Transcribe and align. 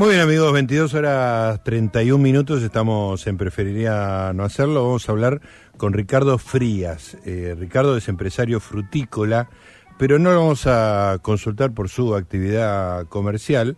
Muy 0.00 0.08
bien 0.12 0.22
amigos, 0.22 0.50
22 0.54 0.94
horas 0.94 1.62
31 1.62 2.22
minutos, 2.22 2.62
estamos 2.62 3.26
en 3.26 3.36
Preferiría 3.36 4.32
No 4.34 4.44
Hacerlo, 4.44 4.82
vamos 4.82 5.06
a 5.06 5.12
hablar 5.12 5.42
con 5.76 5.92
Ricardo 5.92 6.38
Frías. 6.38 7.18
Eh, 7.26 7.54
Ricardo 7.54 7.98
es 7.98 8.08
empresario 8.08 8.60
frutícola, 8.60 9.50
pero 9.98 10.18
no 10.18 10.30
lo 10.30 10.40
vamos 10.40 10.66
a 10.66 11.18
consultar 11.20 11.72
por 11.74 11.90
su 11.90 12.14
actividad 12.14 13.08
comercial, 13.08 13.76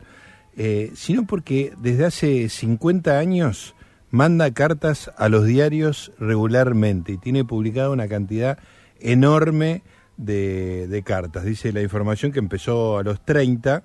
eh, 0.56 0.92
sino 0.94 1.26
porque 1.26 1.72
desde 1.78 2.04
hace 2.04 2.48
50 2.48 3.18
años 3.18 3.74
manda 4.12 4.48
cartas 4.52 5.10
a 5.16 5.28
los 5.28 5.44
diarios 5.44 6.12
regularmente 6.20 7.10
y 7.10 7.18
tiene 7.18 7.44
publicada 7.44 7.90
una 7.90 8.06
cantidad 8.06 8.60
enorme 9.00 9.82
de, 10.16 10.86
de 10.86 11.02
cartas. 11.02 11.42
Dice 11.42 11.72
la 11.72 11.82
información 11.82 12.30
que 12.30 12.38
empezó 12.38 12.98
a 12.98 13.02
los 13.02 13.24
30 13.24 13.82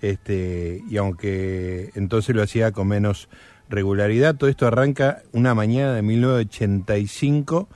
este, 0.00 0.82
y 0.88 0.96
aunque 0.96 1.90
entonces 1.94 2.34
lo 2.34 2.42
hacía 2.42 2.72
con 2.72 2.88
menos 2.88 3.28
regularidad, 3.68 4.34
todo 4.34 4.50
esto 4.50 4.66
arranca 4.66 5.22
una 5.32 5.54
mañana 5.54 5.94
de 5.94 6.02
1985 6.02 7.68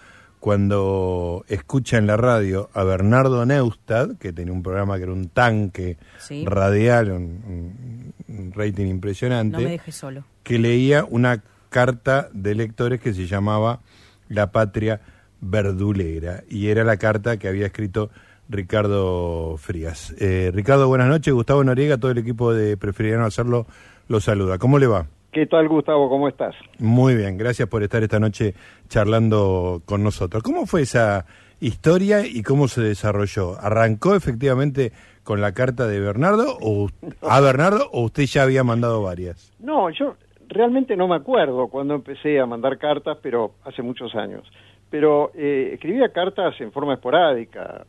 cuando 0.45 1.43
escucha 1.49 1.97
en 1.97 2.07
la 2.07 2.19
radio 2.19 2.69
a 2.75 2.85
Bernardo 2.85 3.47
Neustad, 3.47 4.17
que 4.19 4.31
tenía 4.31 4.53
un 4.53 4.63
programa 4.63 4.99
que 4.99 5.05
era 5.05 5.13
un 5.13 5.29
tanque 5.31 5.97
radial, 6.45 7.13
un, 7.13 8.53
rating 8.55 8.85
impresionante, 8.85 9.81
solo. 9.91 10.25
que 10.43 10.59
leía 10.59 11.07
una 11.09 11.43
carta 11.71 12.29
de 12.35 12.55
lectores 12.55 13.01
que 13.01 13.15
se 13.15 13.27
llamaba 13.27 13.81
La 14.29 14.53
Patria 14.53 15.01
Verdulera, 15.41 16.45
y 16.47 16.69
era 16.69 16.85
la 16.85 16.99
carta 16.99 17.39
que 17.39 17.49
había 17.49 17.65
escrito 17.65 18.11
Ricardo 18.55 19.57
Frías. 19.57 20.15
Eh, 20.21 20.53
Ricardo, 20.55 20.87
buenas 20.87 21.09
noches. 21.09 21.35
Gustavo 21.35 21.65
Noriega, 21.65 21.99
todo 21.99 22.13
el 22.13 22.19
equipo 22.19 22.55
de 22.55 22.77
Preferiría 22.77 23.25
hacerlo, 23.25 23.67
lo 24.09 24.21
saluda. 24.21 24.59
¿Cómo 24.59 24.79
le 24.79 24.87
va? 24.87 25.07
¿Qué 25.33 25.47
tal, 25.47 25.69
Gustavo? 25.69 26.09
¿Cómo 26.09 26.29
estás? 26.29 26.55
Muy 26.79 27.17
bien, 27.17 27.37
gracias 27.37 27.69
por 27.69 27.83
estar 27.83 28.05
esta 28.05 28.21
noche 28.21 28.55
charlando 28.89 29.83
con 29.85 30.05
nosotros. 30.05 30.45
¿Cómo 30.45 30.67
fue 30.67 30.83
esa 30.83 31.27
historia 31.59 32.25
y 32.25 32.45
cómo 32.45 32.69
se 32.69 32.83
desarrolló? 32.83 33.59
¿Arrancó 33.61 34.15
efectivamente 34.15 34.93
con 35.25 35.41
la 35.41 35.53
carta 35.53 35.89
de 35.89 35.99
Bernardo 35.99 36.57
o 36.61 36.89
a 37.29 37.41
Bernardo 37.41 37.91
o 37.93 38.03
usted 38.03 38.27
ya 38.27 38.45
había 38.45 38.63
mandado 38.63 39.03
varias? 39.03 39.53
No, 39.59 39.91
yo 39.91 40.15
realmente 40.49 40.97
no 40.97 41.09
me 41.09 41.17
acuerdo 41.17 41.67
cuando 41.67 41.95
empecé 41.95 42.39
a 42.39 42.47
mandar 42.47 42.79
cartas, 42.79 43.19
pero 43.21 43.55
hace 43.65 43.83
muchos 43.83 44.15
años. 44.15 44.45
Pero 44.91 45.33
eh, 45.35 45.71
escribía 45.73 46.11
cartas 46.11 46.55
en 46.61 46.71
forma 46.71 46.95
esporádica, 46.95 47.85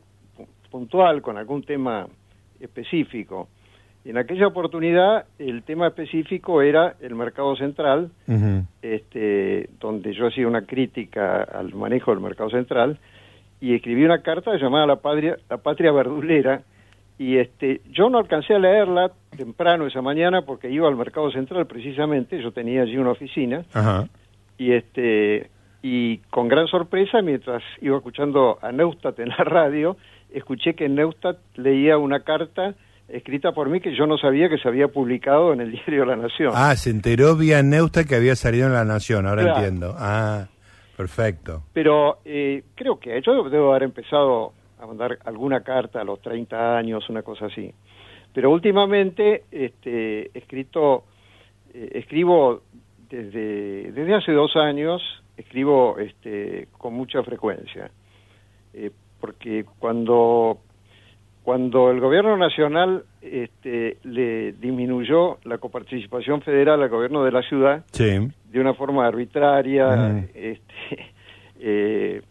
puntual 0.76 1.22
con 1.22 1.38
algún 1.38 1.62
tema 1.62 2.06
específico. 2.60 3.48
En 4.04 4.18
aquella 4.18 4.46
oportunidad 4.46 5.24
el 5.38 5.62
tema 5.62 5.86
específico 5.86 6.60
era 6.60 6.96
el 7.00 7.14
mercado 7.14 7.56
central, 7.56 8.10
este, 8.82 9.70
donde 9.80 10.12
yo 10.12 10.26
hacía 10.26 10.46
una 10.46 10.66
crítica 10.66 11.42
al 11.44 11.72
manejo 11.74 12.10
del 12.10 12.20
mercado 12.20 12.50
central 12.50 12.98
y 13.58 13.74
escribí 13.74 14.04
una 14.04 14.20
carta 14.20 14.54
llamada 14.58 14.86
La 14.86 14.96
Patria, 14.96 15.38
la 15.48 15.56
Patria 15.56 15.92
Verdulera. 15.92 16.60
Y 17.18 17.38
este, 17.38 17.80
yo 17.90 18.10
no 18.10 18.18
alcancé 18.18 18.52
a 18.52 18.58
leerla 18.58 19.12
temprano 19.34 19.86
esa 19.86 20.02
mañana 20.02 20.42
porque 20.42 20.68
iba 20.70 20.86
al 20.88 20.96
mercado 20.96 21.30
central 21.30 21.66
precisamente, 21.66 22.42
yo 22.42 22.52
tenía 22.52 22.82
allí 22.82 22.98
una 22.98 23.12
oficina. 23.12 23.64
Y 24.58 24.72
este 24.72 25.48
y 25.82 26.18
con 26.30 26.48
gran 26.48 26.66
sorpresa 26.66 27.22
mientras 27.22 27.62
iba 27.80 27.96
escuchando 27.96 28.58
a 28.60 28.72
Neustadt 28.72 29.18
en 29.20 29.30
la 29.30 29.36
radio 29.36 29.96
escuché 30.38 30.74
que 30.74 30.88
Neustadt 30.88 31.38
leía 31.56 31.98
una 31.98 32.20
carta 32.20 32.74
escrita 33.08 33.52
por 33.52 33.68
mí 33.70 33.80
que 33.80 33.96
yo 33.96 34.06
no 34.06 34.18
sabía 34.18 34.48
que 34.48 34.58
se 34.58 34.68
había 34.68 34.88
publicado 34.88 35.52
en 35.52 35.60
el 35.60 35.70
diario 35.86 36.04
La 36.04 36.16
Nación. 36.16 36.52
Ah, 36.54 36.74
se 36.76 36.90
enteró 36.90 37.36
vía 37.36 37.62
Neustadt 37.62 38.06
que 38.06 38.16
había 38.16 38.36
salido 38.36 38.66
en 38.66 38.74
La 38.74 38.84
Nación, 38.84 39.26
ahora 39.26 39.54
entiendo. 39.54 39.94
Ah, 39.98 40.46
perfecto. 40.96 41.62
Pero 41.72 42.18
eh, 42.24 42.64
creo 42.74 42.98
que 42.98 43.20
yo 43.22 43.48
debo 43.48 43.70
haber 43.70 43.84
empezado 43.84 44.52
a 44.78 44.86
mandar 44.86 45.18
alguna 45.24 45.62
carta 45.62 46.00
a 46.00 46.04
los 46.04 46.20
30 46.20 46.76
años, 46.76 47.08
una 47.08 47.22
cosa 47.22 47.46
así. 47.46 47.72
Pero 48.34 48.50
últimamente 48.50 49.44
este, 49.50 50.36
escrito, 50.36 51.04
eh, 51.72 51.92
escribo 51.94 52.62
desde, 53.08 53.92
desde 53.92 54.14
hace 54.14 54.32
dos 54.32 54.54
años, 54.56 55.00
escribo 55.38 55.98
este, 55.98 56.68
con 56.76 56.92
mucha 56.92 57.22
frecuencia. 57.22 57.90
Eh, 58.74 58.90
porque 59.26 59.64
cuando 59.80 60.60
cuando 61.42 61.90
el 61.90 61.98
gobierno 62.00 62.36
nacional 62.36 63.04
este, 63.20 63.98
le 64.04 64.52
disminuyó 64.52 65.38
la 65.44 65.58
coparticipación 65.58 66.42
federal 66.42 66.80
al 66.80 66.88
gobierno 66.88 67.24
de 67.24 67.32
la 67.32 67.42
ciudad 67.42 67.84
de 67.96 68.60
una 68.60 68.74
forma 68.74 69.04
arbitraria, 69.06 70.26
este, 70.34 71.12
eh, 71.60 72.22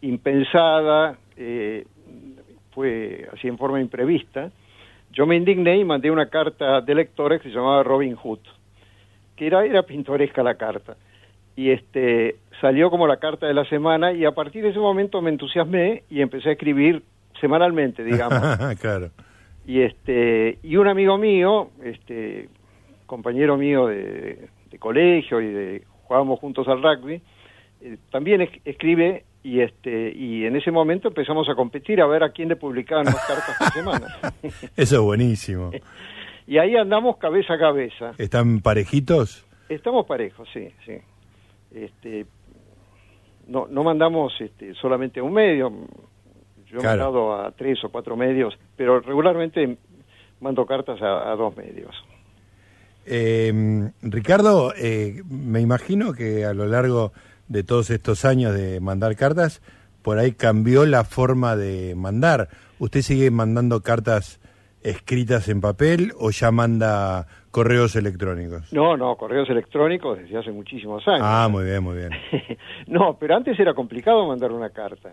impensada, 0.00 1.18
eh, 1.36 1.84
fue 2.72 3.28
así 3.32 3.48
en 3.48 3.58
forma 3.58 3.80
imprevista, 3.80 4.50
yo 5.12 5.26
me 5.26 5.36
indigné 5.36 5.78
y 5.78 5.84
mandé 5.84 6.10
una 6.10 6.28
carta 6.28 6.80
de 6.80 6.94
lectores 6.94 7.40
que 7.40 7.48
se 7.48 7.54
llamaba 7.54 7.82
Robin 7.82 8.14
Hood, 8.14 8.40
que 9.36 9.46
era, 9.46 9.64
era 9.64 9.82
pintoresca 9.82 10.42
la 10.42 10.54
carta 10.54 10.96
y 11.58 11.72
este 11.72 12.36
salió 12.60 12.88
como 12.88 13.08
la 13.08 13.16
carta 13.16 13.48
de 13.48 13.52
la 13.52 13.64
semana 13.64 14.12
y 14.12 14.24
a 14.24 14.30
partir 14.30 14.62
de 14.62 14.70
ese 14.70 14.78
momento 14.78 15.20
me 15.20 15.30
entusiasmé 15.30 16.04
y 16.08 16.20
empecé 16.20 16.50
a 16.50 16.52
escribir 16.52 17.02
semanalmente, 17.40 18.04
digamos. 18.04 18.40
claro. 18.80 19.10
Y 19.66 19.80
este 19.80 20.60
y 20.62 20.76
un 20.76 20.86
amigo 20.86 21.18
mío, 21.18 21.70
este 21.82 22.48
compañero 23.06 23.56
mío 23.56 23.88
de, 23.88 24.48
colegio 24.78 25.40
y 25.40 25.46
de 25.48 25.82
jugábamos 26.04 26.38
juntos 26.38 26.68
al 26.68 26.80
rugby, 26.80 27.20
eh, 27.80 27.96
también 28.12 28.48
escribe 28.64 29.24
y 29.42 29.58
este 29.58 30.12
y 30.14 30.44
en 30.44 30.54
ese 30.54 30.70
momento 30.70 31.08
empezamos 31.08 31.48
a 31.48 31.56
competir 31.56 32.00
a 32.00 32.06
ver 32.06 32.22
a 32.22 32.30
quién 32.30 32.50
le 32.50 32.54
publicaban 32.54 33.06
más 33.06 33.26
cartas 33.26 33.56
por 33.58 33.68
semana. 33.72 34.06
Eso 34.76 34.94
es 34.94 35.02
buenísimo. 35.02 35.72
y 36.46 36.58
ahí 36.58 36.76
andamos 36.76 37.16
cabeza 37.16 37.54
a 37.54 37.58
cabeza. 37.58 38.12
¿Están 38.16 38.60
parejitos? 38.60 39.44
Estamos 39.68 40.06
parejos, 40.06 40.48
sí, 40.54 40.68
sí 40.86 41.00
este, 41.72 42.26
no, 43.46 43.66
no 43.68 43.84
mandamos 43.84 44.32
este, 44.40 44.74
solamente 44.74 45.20
a 45.20 45.22
un 45.22 45.32
medio, 45.32 45.72
yo 46.66 46.80
he 46.80 46.82
mandado 46.82 47.34
a 47.34 47.50
tres 47.52 47.82
o 47.84 47.90
cuatro 47.90 48.16
medios, 48.16 48.58
pero 48.76 49.00
regularmente 49.00 49.78
mando 50.40 50.66
cartas 50.66 51.00
a, 51.02 51.34
dos 51.34 51.56
medios. 51.56 51.94
Eh, 53.06 53.90
Ricardo, 54.02 54.74
eh, 54.76 55.22
me 55.28 55.60
imagino 55.60 56.12
que 56.12 56.44
a 56.44 56.52
lo 56.52 56.66
largo 56.66 57.12
de 57.48 57.62
todos 57.64 57.90
estos 57.90 58.24
años 58.24 58.54
de 58.54 58.80
mandar 58.80 59.16
cartas, 59.16 59.62
por 60.02 60.18
ahí 60.18 60.32
cambió 60.32 60.84
la 60.84 61.04
forma 61.04 61.56
de 61.56 61.94
mandar. 61.94 62.48
¿Usted 62.78 63.00
sigue 63.00 63.30
mandando 63.30 63.82
cartas 63.82 64.40
escritas 64.82 65.48
en 65.48 65.60
papel 65.60 66.12
o 66.18 66.30
ya 66.30 66.50
manda 66.50 67.26
correos 67.50 67.96
electrónicos? 67.96 68.72
No, 68.72 68.96
no, 68.96 69.16
correos 69.16 69.48
electrónicos 69.50 70.18
desde 70.18 70.38
hace 70.38 70.52
muchísimos 70.52 71.06
años. 71.08 71.22
Ah, 71.22 71.48
muy 71.50 71.64
bien, 71.64 71.82
muy 71.82 71.96
bien. 71.96 72.10
no, 72.86 73.16
pero 73.18 73.36
antes 73.36 73.58
era 73.58 73.74
complicado 73.74 74.26
mandar 74.26 74.52
una 74.52 74.70
carta. 74.70 75.10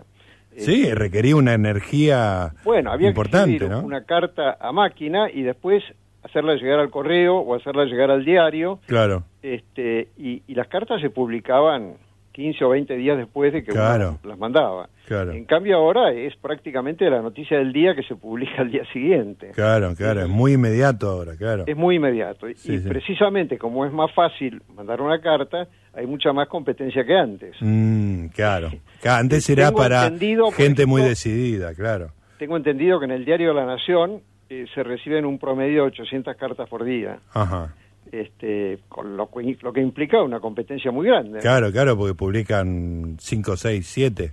Sí, 0.58 0.88
eh, 0.88 0.96
requería 0.96 1.36
una 1.36 1.54
energía 1.54 2.54
bueno, 2.64 2.92
había 2.92 3.10
importante, 3.10 3.60
que 3.60 3.68
¿no? 3.68 3.82
una 3.82 4.06
carta 4.06 4.58
a 4.60 4.72
máquina 4.72 5.30
y 5.30 5.42
después 5.42 5.84
hacerla 6.24 6.56
llegar 6.56 6.80
al 6.80 6.90
correo 6.90 7.38
o 7.38 7.56
hacerla 7.56 7.86
llegar 7.86 8.10
al 8.10 8.24
diario. 8.24 8.80
Claro. 8.86 9.24
Este, 9.42 10.10
y, 10.18 10.44
y 10.48 10.56
las 10.56 10.68
cartas 10.68 11.02
se 11.02 11.10
publicaban 11.10 11.96
15 12.36 12.66
o 12.66 12.70
20 12.70 12.98
días 12.98 13.18
después 13.18 13.54
de 13.54 13.64
que 13.64 13.72
uno 13.72 14.20
las 14.22 14.38
mandaba. 14.38 14.90
En 15.10 15.46
cambio 15.46 15.78
ahora 15.78 16.12
es 16.12 16.36
prácticamente 16.36 17.10
la 17.10 17.22
noticia 17.22 17.58
del 17.58 17.72
día 17.72 17.96
que 17.96 18.04
se 18.04 18.16
publica 18.16 18.62
al 18.62 18.72
día 18.72 18.84
siguiente. 18.92 19.52
Claro, 19.52 19.96
claro, 19.96 20.22
es 20.24 20.28
muy 20.28 20.54
inmediato 20.54 21.08
ahora, 21.08 21.38
claro. 21.38 21.64
Es 21.66 21.78
muy 21.78 21.96
inmediato. 21.96 22.48
y 22.50 22.78
precisamente 22.80 23.58
como 23.58 23.86
es 23.86 23.94
más 23.94 24.12
fácil 24.14 24.62
mandar 24.76 25.02
una 25.02 25.22
carta, 25.22 25.68
hay 25.94 26.06
mucha 26.06 26.34
más 26.34 26.50
competencia 26.50 27.06
que 27.06 27.16
antes. 27.16 27.56
Mm, 27.62 28.28
claro. 28.28 28.70
Antes 29.06 29.50
era 29.50 29.72
para 29.72 30.12
gente 30.56 30.86
muy 30.86 31.02
decidida, 31.02 31.74
claro. 31.74 32.12
Tengo 32.38 32.58
entendido 32.58 33.00
que 33.00 33.06
en 33.06 33.12
el 33.12 33.24
diario 33.24 33.54
La 33.54 33.66
Nación 33.66 34.22
eh, 34.50 34.66
se 34.76 34.84
reciben 34.84 35.26
un 35.26 35.40
promedio 35.40 35.84
de 35.84 35.88
800 35.88 36.36
cartas 36.36 36.68
por 36.68 36.84
día. 36.84 37.20
Ajá 37.34 37.74
este, 38.12 38.80
con 38.88 39.18
lo, 39.18 39.30
lo, 39.62 39.74
que 39.74 39.82
implica 39.82 40.22
una 40.22 40.40
competencia 40.40 40.92
muy 40.92 41.08
grande. 41.08 41.40
Claro, 41.40 41.72
claro, 41.72 41.98
porque 41.98 42.14
publican 42.14 43.18
5, 43.20 43.58
6, 43.58 43.86
7. 43.88 44.32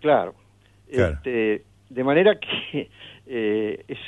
Claro. 0.00 0.34
Este, 0.88 1.64
de 1.88 2.04
manera 2.04 2.38
que 2.38 2.88
eh, 3.26 3.84
es, 3.88 3.98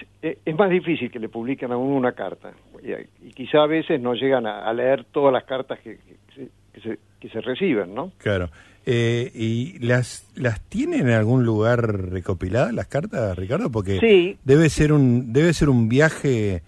es, 0.44 0.56
más 0.56 0.70
difícil 0.70 1.10
que 1.10 1.18
le 1.18 1.28
publiquen 1.28 1.72
a 1.72 1.76
uno 1.76 1.94
una 1.94 2.12
carta. 2.12 2.52
Y, 2.82 3.32
quizá 3.32 3.62
a 3.62 3.66
veces 3.66 4.00
no 4.00 4.14
llegan 4.14 4.46
a, 4.46 4.72
leer 4.72 5.04
todas 5.04 5.32
las 5.32 5.44
cartas 5.44 5.78
que, 5.80 5.98
que, 5.98 6.50
se, 6.80 6.98
que, 7.20 7.28
se, 7.28 7.40
reciben, 7.40 7.94
¿no? 7.94 8.12
Claro. 8.18 8.50
Eh, 8.86 9.30
¿Y 9.34 9.78
las, 9.80 10.26
las 10.36 10.62
tienen 10.62 11.08
en 11.08 11.14
algún 11.14 11.44
lugar 11.44 12.10
recopiladas 12.10 12.72
las 12.72 12.86
cartas, 12.86 13.36
Ricardo? 13.36 13.70
Porque 13.70 14.38
debe 14.42 14.68
ser 14.70 14.92
un 14.92 15.34
debe 15.34 15.52
ser 15.52 15.68
un 15.68 15.88
viaje 15.88 16.62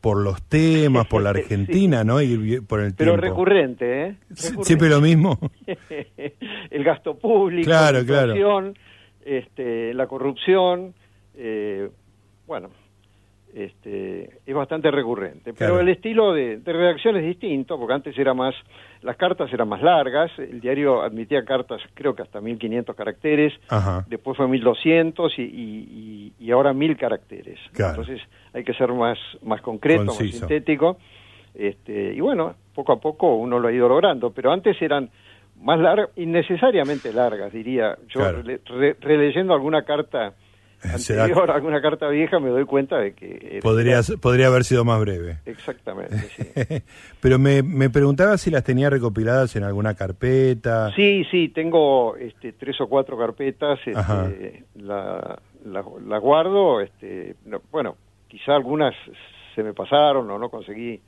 por 0.00 0.22
los 0.22 0.42
temas, 0.42 1.06
por 1.06 1.22
la 1.22 1.30
Argentina, 1.38 2.04
¿no? 2.04 2.20
Y 2.20 2.60
por 2.60 2.80
el 2.80 2.94
Pero 2.94 3.16
recurrente, 3.16 4.06
¿eh? 4.06 4.14
Siempre 4.62 4.88
lo 4.88 5.00
mismo. 5.00 5.38
el 6.70 6.84
gasto 6.84 7.16
público, 7.16 7.66
claro, 7.66 7.98
la 8.00 8.04
claro. 8.04 8.72
Este, 9.24 9.92
la 9.92 10.06
corrupción, 10.06 10.94
eh, 11.36 11.90
bueno, 12.46 12.70
este, 13.54 14.38
es 14.46 14.54
bastante 14.54 14.90
recurrente. 14.90 15.52
Pero 15.52 15.80
el 15.80 15.88
estilo 15.88 16.32
de, 16.32 16.60
redacción 16.64 17.16
es 17.16 17.24
distinto, 17.24 17.78
porque 17.78 17.94
antes 17.94 18.18
era 18.18 18.32
más, 18.34 18.54
las 19.02 19.16
cartas 19.16 19.52
eran 19.52 19.68
más 19.68 19.82
largas, 19.82 20.30
el 20.38 20.60
diario 20.60 21.02
admitía 21.02 21.44
cartas 21.44 21.80
creo 21.94 22.14
que 22.14 22.22
hasta 22.22 22.40
1500 22.40 22.96
caracteres, 22.96 23.52
después 24.06 24.36
fue 24.36 24.48
1200 24.48 25.38
y, 25.38 25.42
y, 25.42 26.32
y 26.38 26.50
ahora 26.50 26.72
1000 26.72 26.96
caracteres. 26.96 27.58
Entonces 27.76 28.20
hay 28.52 28.64
que 28.64 28.74
ser 28.74 28.92
más, 28.92 29.18
más 29.42 29.60
concreto, 29.60 30.04
más 30.04 30.16
sintético. 30.16 30.98
Este, 31.54 32.14
y 32.14 32.20
bueno, 32.20 32.54
poco 32.74 32.92
a 32.92 33.00
poco 33.00 33.34
uno 33.34 33.58
lo 33.58 33.68
ha 33.68 33.72
ido 33.72 33.88
logrando, 33.88 34.30
pero 34.30 34.52
antes 34.52 34.80
eran 34.80 35.10
más 35.60 35.78
largas, 35.80 36.10
innecesariamente 36.16 37.12
largas, 37.12 37.52
diría. 37.52 37.96
Yo 38.08 38.20
releyendo 39.00 39.54
alguna 39.54 39.82
carta 39.82 40.34
anterior, 40.94 41.50
alguna 41.50 41.80
carta 41.80 42.08
vieja, 42.08 42.38
me 42.38 42.50
doy 42.50 42.64
cuenta 42.64 42.98
de 42.98 43.14
que... 43.14 43.60
Podría, 43.62 44.00
podría 44.20 44.46
haber 44.46 44.64
sido 44.64 44.84
más 44.84 45.00
breve. 45.00 45.38
Exactamente, 45.44 46.16
sí. 46.36 46.82
Pero 47.20 47.38
me, 47.38 47.62
me 47.62 47.90
preguntaba 47.90 48.38
si 48.38 48.50
las 48.50 48.64
tenía 48.64 48.90
recopiladas 48.90 49.56
en 49.56 49.64
alguna 49.64 49.94
carpeta. 49.94 50.92
Sí, 50.94 51.24
sí, 51.30 51.48
tengo 51.48 52.16
este, 52.16 52.52
tres 52.52 52.80
o 52.80 52.88
cuatro 52.88 53.18
carpetas, 53.18 53.78
este, 53.84 54.64
la, 54.76 55.38
la, 55.64 56.18
guardo, 56.18 56.80
este, 56.80 57.36
bueno, 57.70 57.96
quizá 58.28 58.54
algunas 58.54 58.94
se 59.54 59.62
me 59.62 59.74
pasaron 59.74 60.30
o 60.30 60.38
no 60.38 60.48
conseguí 60.48 61.00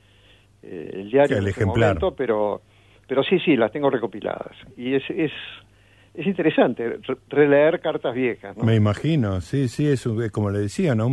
eh, 0.63 0.89
el 0.93 1.09
diario 1.09 1.37
el 1.37 1.43
en 1.43 1.49
ese 1.49 1.65
momento, 1.65 2.13
pero, 2.13 2.61
pero 3.07 3.23
sí, 3.23 3.39
sí, 3.39 3.55
las 3.55 3.71
tengo 3.71 3.89
recopiladas. 3.89 4.55
Y 4.75 4.95
es, 4.95 5.03
es 5.09 5.31
es 6.13 6.27
interesante 6.27 6.99
releer 7.29 7.79
cartas 7.79 8.13
viejas. 8.13 8.57
Me 8.57 8.75
imagino, 8.75 9.41
sí, 9.41 9.67
sí, 9.67 9.87
es, 9.87 10.07
como 10.31 10.49
le 10.49 10.59
decía, 10.59 10.95
¿no? 10.95 11.09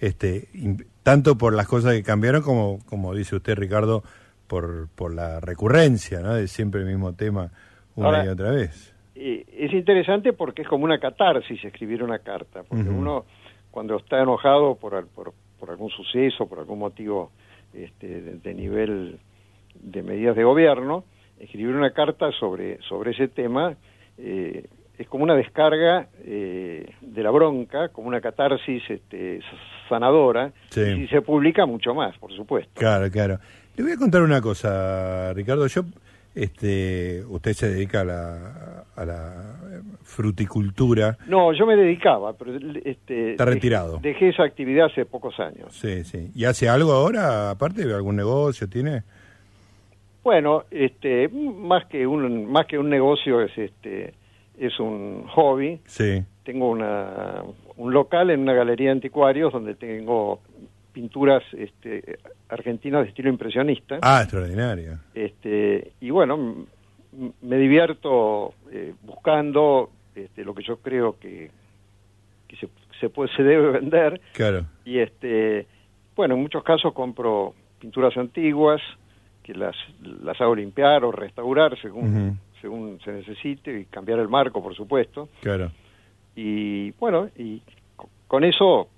Este, 0.00 0.48
tanto 1.02 1.36
por 1.36 1.54
las 1.54 1.68
cosas 1.68 1.94
que 1.94 2.02
cambiaron 2.02 2.42
como, 2.42 2.78
como 2.86 3.14
dice 3.14 3.36
usted, 3.36 3.54
Ricardo, 3.56 4.02
por, 4.46 4.88
por 4.94 5.14
la 5.14 5.40
recurrencia, 5.40 6.20
¿no? 6.20 6.34
De 6.34 6.48
siempre 6.48 6.80
el 6.80 6.86
mismo 6.86 7.14
tema 7.14 7.50
una 7.96 8.24
y 8.24 8.28
otra 8.28 8.50
vez. 8.50 8.94
es 9.14 9.72
interesante 9.72 10.32
porque 10.32 10.62
es 10.62 10.68
como 10.68 10.84
una 10.84 10.98
catarsis 10.98 11.62
escribir 11.64 12.02
una 12.02 12.20
carta, 12.20 12.62
porque 12.66 12.88
uno 12.88 13.26
cuando 13.70 13.96
está 13.96 14.20
enojado 14.22 14.74
por, 14.74 15.06
por, 15.08 15.32
por, 15.58 15.70
algún 15.70 15.90
suceso, 15.90 16.48
por 16.48 16.58
algún 16.58 16.78
motivo 16.78 17.30
este, 17.74 18.22
de, 18.22 18.54
nivel 18.54 19.18
de 19.74 20.02
medidas 20.02 20.34
de 20.34 20.44
gobierno, 20.44 21.04
escribir 21.38 21.76
una 21.76 21.92
carta 21.92 22.32
sobre, 22.32 22.80
sobre 22.82 23.12
ese 23.12 23.28
tema 23.28 23.76
eh, 24.20 24.66
es 24.98 25.08
como 25.08 25.24
una 25.24 25.34
descarga 25.34 26.08
eh, 26.24 26.92
de 27.00 27.22
la 27.22 27.30
bronca, 27.30 27.88
como 27.88 28.08
una 28.08 28.20
catarsis 28.20 28.82
este, 28.88 29.40
sanadora, 29.88 30.52
y 30.76 31.06
se 31.06 31.22
publica 31.22 31.64
mucho 31.64 31.94
más, 31.94 32.16
por 32.18 32.32
supuesto. 32.36 32.72
Claro, 32.74 33.10
claro. 33.10 33.38
Le 33.76 33.82
voy 33.82 33.92
a 33.92 33.96
contar 33.96 34.20
una 34.20 34.42
cosa, 34.42 35.32
Ricardo. 35.32 35.66
Yo, 35.68 35.84
este, 36.34 37.24
usted 37.28 37.52
se 37.54 37.70
dedica 37.70 38.02
a 38.02 38.04
la, 38.04 38.84
a 38.94 39.04
la 39.06 39.56
fruticultura. 40.02 41.16
No, 41.26 41.52
yo 41.54 41.64
me 41.64 41.76
dedicaba, 41.76 42.34
pero 42.34 42.52
este, 42.84 43.32
está 43.32 43.46
retirado. 43.46 43.98
Dejé, 44.02 44.28
esa 44.28 44.44
actividad 44.44 44.86
hace 44.86 45.06
pocos 45.06 45.40
años. 45.40 45.74
Sí, 45.74 46.04
sí. 46.04 46.30
¿Y 46.34 46.44
hace 46.44 46.68
algo 46.68 46.92
ahora, 46.92 47.50
aparte 47.50 47.86
de 47.86 47.94
algún 47.94 48.16
negocio 48.16 48.68
tiene? 48.68 49.02
Bueno, 50.22 50.64
este, 50.70 51.28
más 51.28 51.86
que 51.86 52.06
un 52.06 52.50
más 52.50 52.66
que 52.66 52.78
un 52.78 52.90
negocio 52.90 53.40
es 53.40 53.56
este 53.56 54.14
es 54.58 54.78
un 54.78 55.26
hobby. 55.28 55.80
Sí. 55.86 56.22
Tengo 56.44 56.68
una, 56.68 57.42
un 57.76 57.92
local 57.92 58.30
en 58.30 58.40
una 58.40 58.52
galería 58.52 58.88
de 58.88 58.92
anticuarios 58.92 59.52
donde 59.52 59.74
tengo 59.74 60.40
pinturas 60.92 61.42
este, 61.52 62.18
argentinas 62.48 63.04
de 63.04 63.08
estilo 63.08 63.30
impresionista. 63.30 63.98
Ah, 64.02 64.20
extraordinario. 64.22 64.98
Este, 65.14 65.92
y 66.00 66.10
bueno, 66.10 66.66
me 67.40 67.56
divierto 67.56 68.54
eh, 68.70 68.92
buscando 69.02 69.90
este, 70.14 70.44
lo 70.44 70.54
que 70.54 70.62
yo 70.62 70.76
creo 70.78 71.18
que, 71.18 71.50
que 72.46 72.56
se, 72.56 72.68
se, 73.00 73.08
puede, 73.08 73.34
se 73.34 73.42
debe 73.42 73.70
vender. 73.70 74.20
Claro. 74.32 74.66
Y 74.84 74.98
este, 74.98 75.66
bueno, 76.14 76.34
en 76.34 76.42
muchos 76.42 76.62
casos 76.62 76.92
compro 76.92 77.54
pinturas 77.78 78.14
antiguas, 78.16 78.82
que 79.50 79.58
las, 79.58 79.74
las 80.22 80.40
hago 80.40 80.54
limpiar 80.54 81.04
o 81.04 81.10
restaurar 81.10 81.76
según, 81.80 82.38
según 82.60 83.00
se 83.04 83.12
necesite 83.12 83.80
y 83.80 83.84
cambiar 83.86 84.20
el 84.20 84.28
marco, 84.28 84.62
por 84.62 84.76
supuesto. 84.76 85.28
Claro. 85.40 85.72
Y 86.36 86.92
bueno, 86.92 87.28
y 87.36 87.60
con 88.28 88.44
eso 88.44 88.88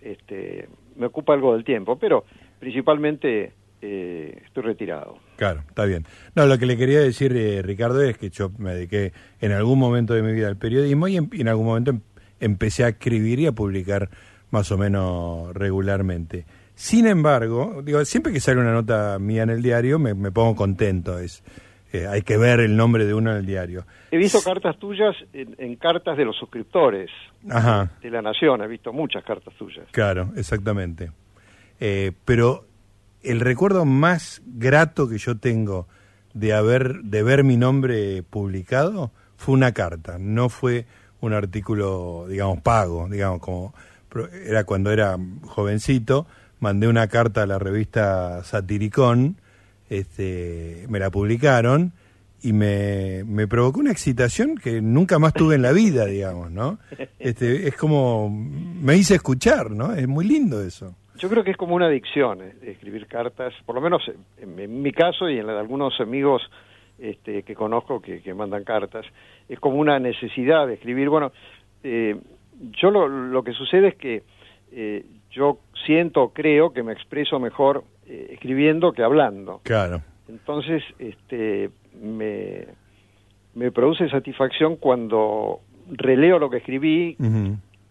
este, 0.00 0.68
me 0.96 1.06
ocupa 1.06 1.34
algo 1.34 1.54
del 1.54 1.64
tiempo, 1.64 1.96
pero 1.96 2.24
principalmente 2.60 3.52
eh, 3.80 4.42
estoy 4.46 4.62
retirado. 4.62 5.18
Claro, 5.36 5.64
está 5.68 5.84
bien. 5.84 6.04
No, 6.36 6.46
lo 6.46 6.58
que 6.58 6.66
le 6.66 6.76
quería 6.76 7.00
decir, 7.00 7.36
eh, 7.36 7.60
Ricardo, 7.62 8.02
es 8.02 8.16
que 8.16 8.30
yo 8.30 8.50
me 8.58 8.74
dediqué 8.74 9.12
en 9.40 9.50
algún 9.50 9.80
momento 9.80 10.14
de 10.14 10.22
mi 10.22 10.32
vida 10.32 10.46
al 10.46 10.58
periodismo 10.58 11.08
y 11.08 11.16
en, 11.16 11.48
algún 11.48 11.66
momento 11.66 11.90
em, 11.90 12.00
empecé 12.38 12.84
a 12.84 12.88
escribir 12.88 13.40
y 13.40 13.46
a 13.46 13.52
publicar 13.52 14.10
más 14.52 14.70
o 14.70 14.78
menos 14.78 15.52
regularmente. 15.54 16.44
Sin 16.82 17.06
embargo, 17.06 17.80
digo, 17.84 18.04
siempre 18.04 18.32
que 18.32 18.40
sale 18.40 18.60
una 18.60 18.72
nota 18.72 19.16
mía 19.20 19.44
en 19.44 19.50
el 19.50 19.62
diario 19.62 20.00
me, 20.00 20.32
pongo 20.32 20.56
contento. 20.56 21.16
Es, 21.16 21.44
eh, 21.92 22.08
hay 22.08 22.22
que 22.22 22.36
ver 22.36 22.58
el 22.58 22.76
nombre 22.76 23.04
de 23.04 23.14
uno 23.14 23.30
en 23.30 23.36
el 23.36 23.46
diario. 23.46 23.86
He 24.10 24.16
visto 24.16 24.42
cartas 24.42 24.76
tuyas 24.80 25.14
en, 25.32 25.76
cartas 25.76 26.16
de 26.16 26.24
los 26.24 26.36
suscriptores 26.36 27.08
de 27.40 28.10
la 28.10 28.20
Nación. 28.20 28.62
He 28.62 28.66
visto 28.66 28.92
muchas 28.92 29.22
cartas 29.22 29.54
tuyas. 29.54 29.86
Claro, 29.92 30.30
exactamente. 30.34 31.12
Eh, 31.78 32.10
pero 32.24 32.66
el 33.22 33.38
recuerdo 33.38 33.84
más 33.84 34.42
grato 34.44 35.08
que 35.08 35.18
yo 35.18 35.38
tengo 35.38 35.86
de 36.34 36.52
haber 36.52 37.02
de 37.04 37.22
ver 37.22 37.44
mi 37.44 37.56
nombre 37.56 38.24
publicado 38.24 39.12
fue 39.36 39.54
una 39.54 39.70
carta, 39.70 40.16
no 40.18 40.48
fue 40.48 40.86
un 41.20 41.32
artículo, 41.32 42.26
digamos, 42.28 42.60
pago, 42.60 43.06
digamos, 43.08 43.38
como 43.38 43.72
era 44.44 44.64
cuando 44.64 44.90
era 44.90 45.16
jovencito 45.42 46.26
mandé 46.62 46.86
una 46.86 47.08
carta 47.08 47.42
a 47.42 47.46
la 47.46 47.58
revista 47.58 48.44
Satiricón, 48.44 49.36
este, 49.90 50.86
me 50.88 51.00
la 51.00 51.10
publicaron 51.10 51.92
y 52.40 52.52
me, 52.52 53.24
me, 53.24 53.48
provocó 53.48 53.80
una 53.80 53.90
excitación 53.90 54.56
que 54.56 54.80
nunca 54.80 55.18
más 55.18 55.34
tuve 55.34 55.56
en 55.56 55.62
la 55.62 55.72
vida, 55.72 56.06
digamos, 56.06 56.52
¿no? 56.52 56.78
Este, 57.18 57.68
es 57.68 57.76
como, 57.76 58.30
me 58.30 58.96
hice 58.96 59.16
escuchar, 59.16 59.72
¿no? 59.72 59.92
Es 59.92 60.06
muy 60.06 60.24
lindo 60.24 60.62
eso. 60.62 60.94
Yo 61.18 61.28
creo 61.28 61.42
que 61.42 61.50
es 61.50 61.56
como 61.56 61.74
una 61.74 61.86
adicción 61.86 62.40
eh, 62.42 62.54
escribir 62.62 63.06
cartas, 63.08 63.52
por 63.66 63.74
lo 63.74 63.80
menos 63.80 64.02
en, 64.38 64.82
mi 64.82 64.92
caso 64.92 65.28
y 65.28 65.38
en 65.38 65.46
la 65.48 65.54
de 65.54 65.60
algunos 65.60 66.00
amigos 66.00 66.42
este, 66.98 67.42
que 67.42 67.54
conozco 67.56 68.00
que, 68.00 68.22
que, 68.22 68.34
mandan 68.34 68.62
cartas, 68.62 69.04
es 69.48 69.58
como 69.58 69.78
una 69.78 69.98
necesidad 69.98 70.68
de 70.68 70.74
escribir. 70.74 71.08
Bueno, 71.08 71.32
eh, 71.82 72.16
yo 72.80 72.90
lo, 72.92 73.08
lo 73.08 73.42
que 73.42 73.52
sucede 73.52 73.88
es 73.88 73.94
que 73.96 74.22
eh, 74.72 75.04
yo 75.32 75.58
siento, 75.84 76.32
creo 76.34 76.72
que 76.72 76.82
me 76.82 76.92
expreso 76.92 77.40
mejor 77.40 77.84
eh, 78.06 78.28
escribiendo 78.32 78.92
que 78.92 79.02
hablando. 79.02 79.60
Claro. 79.64 80.02
Entonces, 80.28 80.82
este, 80.98 81.70
me, 82.00 82.66
me 83.54 83.70
produce 83.72 84.08
satisfacción 84.08 84.76
cuando 84.76 85.60
releo 85.90 86.38
lo 86.38 86.50
que 86.50 86.58
escribí, 86.58 87.16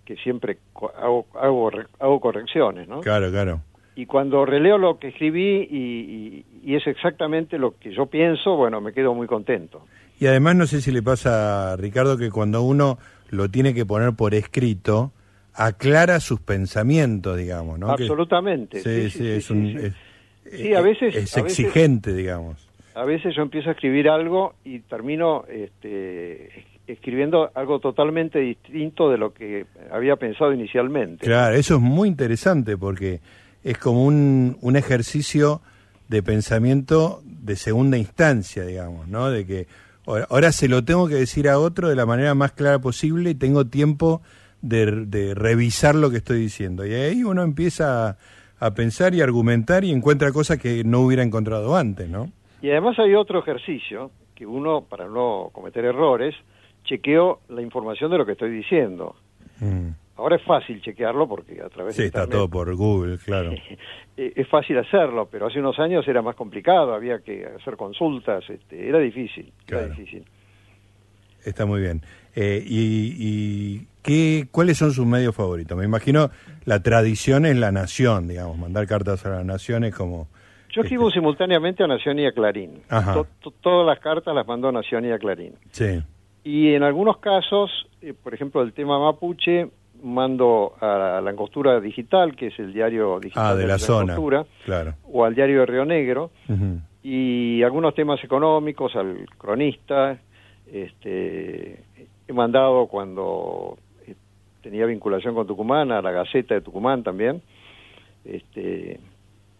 que 0.05 0.15
siempre 0.17 0.57
hago, 0.97 1.27
hago, 1.39 1.71
hago 1.99 2.19
correcciones, 2.19 2.87
¿no? 2.87 3.01
Claro, 3.01 3.29
claro. 3.31 3.61
Y 3.95 4.05
cuando 4.05 4.45
releo 4.45 4.77
lo 4.77 4.97
que 4.97 5.09
escribí 5.09 5.67
y, 5.69 6.45
y, 6.63 6.75
es 6.75 6.87
exactamente 6.87 7.57
lo 7.57 7.77
que 7.77 7.93
yo 7.93 8.05
pienso, 8.05 8.55
bueno, 8.55 8.79
me 8.79 8.93
quedo 8.93 9.13
muy 9.13 9.27
contento. 9.27 9.85
Y 10.19 10.27
además 10.27 10.55
no 10.55 10.65
sé 10.65 10.81
si 10.81 10.91
le 10.91 11.03
pasa 11.03 11.73
a 11.73 11.75
Ricardo 11.75 12.17
que 12.17 12.31
cuando 12.31 12.61
uno 12.61 12.97
lo 13.29 13.49
tiene 13.49 13.73
que 13.73 13.85
poner 13.85 14.13
por 14.13 14.33
escrito, 14.33 15.11
aclara 15.53 16.19
sus 16.19 16.39
pensamientos, 16.39 17.37
digamos, 17.37 17.79
¿no? 17.79 17.89
Absolutamente. 17.89 18.81
sí, 18.81 19.09
sí, 19.09 19.27
es, 19.27 19.49
un, 19.49 19.93
a 20.75 20.81
veces, 20.81 21.15
es 21.15 21.37
exigente, 21.37 22.13
digamos. 22.13 22.67
A 22.95 23.05
veces 23.05 23.33
yo 23.35 23.41
empiezo 23.41 23.69
a 23.69 23.73
escribir 23.73 24.09
algo 24.09 24.55
y 24.65 24.79
termino 24.79 25.45
este, 25.47 26.65
escribiendo 26.87 27.51
algo 27.55 27.79
totalmente 27.79 28.39
distinto 28.39 29.09
de 29.09 29.17
lo 29.17 29.33
que 29.33 29.65
había 29.91 30.17
pensado 30.17 30.53
inicialmente. 30.53 31.25
Claro, 31.25 31.55
eso 31.55 31.75
es 31.75 31.81
muy 31.81 32.09
interesante 32.09 32.77
porque 32.77 33.21
es 33.63 33.77
como 33.77 34.05
un, 34.05 34.57
un 34.61 34.75
ejercicio 34.75 35.61
de 36.09 36.21
pensamiento 36.21 37.21
de 37.23 37.55
segunda 37.55 37.97
instancia, 37.97 38.65
digamos, 38.65 39.07
¿no? 39.07 39.29
De 39.31 39.45
que 39.45 39.67
ahora 40.05 40.51
se 40.51 40.67
lo 40.67 40.83
tengo 40.83 41.07
que 41.07 41.15
decir 41.15 41.47
a 41.47 41.59
otro 41.59 41.87
de 41.87 41.95
la 41.95 42.05
manera 42.05 42.35
más 42.35 42.51
clara 42.51 42.79
posible 42.79 43.29
y 43.29 43.35
tengo 43.35 43.65
tiempo 43.67 44.21
de, 44.61 45.33
revisar 45.35 45.95
lo 45.95 46.09
que 46.09 46.17
estoy 46.17 46.39
diciendo. 46.39 46.85
Y 46.85 46.93
ahí 46.93 47.23
uno 47.23 47.43
empieza 47.43 48.17
a 48.59 48.73
pensar 48.73 49.13
y 49.13 49.21
argumentar 49.21 49.83
y 49.83 49.91
encuentra 49.91 50.31
cosas 50.31 50.57
que 50.57 50.83
no 50.83 51.01
hubiera 51.01 51.23
encontrado 51.23 51.75
antes, 51.75 52.09
¿no? 52.09 52.31
Y 52.61 52.69
además 52.69 52.99
hay 52.99 53.15
otro 53.15 53.39
ejercicio 53.39 54.11
que 54.35 54.45
uno, 54.45 54.81
para 54.81 55.07
no 55.07 55.49
cometer 55.51 55.85
errores, 55.85 56.35
chequeo 56.83 57.41
la 57.49 57.61
información 57.61 58.11
de 58.11 58.17
lo 58.17 58.25
que 58.25 58.33
estoy 58.33 58.51
diciendo. 58.51 59.15
Mm. 59.59 59.89
Ahora 60.17 60.35
es 60.35 60.43
fácil 60.43 60.79
chequearlo 60.81 61.27
porque 61.27 61.61
a 61.61 61.69
través 61.69 61.95
sí, 61.95 62.03
de 62.03 62.07
está 62.09 62.27
todo 62.27 62.47
por 62.47 62.73
Google, 62.75 63.17
claro. 63.17 63.51
Eh, 64.17 64.33
es 64.35 64.47
fácil 64.49 64.77
hacerlo, 64.77 65.29
pero 65.31 65.47
hace 65.47 65.59
unos 65.59 65.79
años 65.79 66.05
era 66.05 66.21
más 66.21 66.35
complicado, 66.35 66.93
había 66.93 67.19
que 67.19 67.45
hacer 67.45 67.77
consultas, 67.77 68.43
este, 68.49 68.89
era 68.89 68.99
difícil, 68.99 69.53
era 69.65 69.87
difícil. 69.87 70.25
Está 71.45 71.65
muy 71.65 71.79
bien. 71.79 72.01
Eh, 72.35 72.63
y, 72.65 73.15
y 73.17 73.87
qué, 74.01 74.47
¿cuáles 74.51 74.77
son 74.77 74.91
sus 74.91 75.05
medios 75.05 75.35
favoritos? 75.35 75.77
Me 75.77 75.85
imagino 75.85 76.29
la 76.65 76.81
tradición 76.81 77.45
es 77.45 77.57
La 77.57 77.71
Nación, 77.71 78.27
digamos, 78.27 78.57
mandar 78.57 78.87
cartas 78.87 79.25
a 79.25 79.29
la 79.29 79.43
Nación 79.43 79.83
es 79.83 79.95
como... 79.95 80.27
Yo 80.73 80.83
escribo 80.83 81.09
este 81.09 81.19
simultáneamente 81.19 81.83
a 81.83 81.87
Nación 81.87 82.19
y 82.19 82.25
a 82.25 82.31
Clarín. 82.31 82.81
todas 83.61 83.85
las 83.85 83.99
cartas 83.99 84.33
las 84.33 84.47
mando 84.47 84.69
a 84.69 84.71
Nación 84.71 85.05
y 85.05 85.11
a 85.11 85.19
Clarín. 85.19 85.53
Sí. 85.71 86.01
Y 86.43 86.73
en 86.73 86.83
algunos 86.83 87.17
casos, 87.17 87.69
eh, 88.01 88.13
por 88.13 88.33
ejemplo, 88.33 88.61
el 88.61 88.71
tema 88.71 88.97
mapuche, 88.97 89.67
mando 90.01 90.73
a 90.79 91.19
la 91.21 91.29
Angostura 91.29 91.79
Digital, 91.79 92.35
que 92.35 92.47
es 92.47 92.59
el 92.59 92.73
diario 92.73 93.19
digital 93.19 93.45
ah, 93.45 93.55
de, 93.55 93.67
la, 93.67 93.77
zona, 93.77 94.17
claro. 94.65 94.95
o 95.03 95.25
al 95.25 95.35
diario 95.35 95.59
de 95.59 95.65
Río 95.67 95.85
Negro, 95.85 96.31
y 97.03 97.61
algunos 97.61 97.93
temas 97.93 98.23
económicos 98.23 98.95
al 98.95 99.27
cronista. 99.37 100.17
Este, 100.71 101.83
he 102.31 102.33
mandado 102.33 102.87
cuando 102.87 103.77
eh, 104.07 104.15
tenía 104.61 104.85
vinculación 104.85 105.35
con 105.35 105.45
Tucumán, 105.47 105.91
a 105.91 106.01
la 106.01 106.11
Gaceta 106.11 106.55
de 106.55 106.61
Tucumán 106.61 107.03
también. 107.03 107.41
Este, 108.25 108.99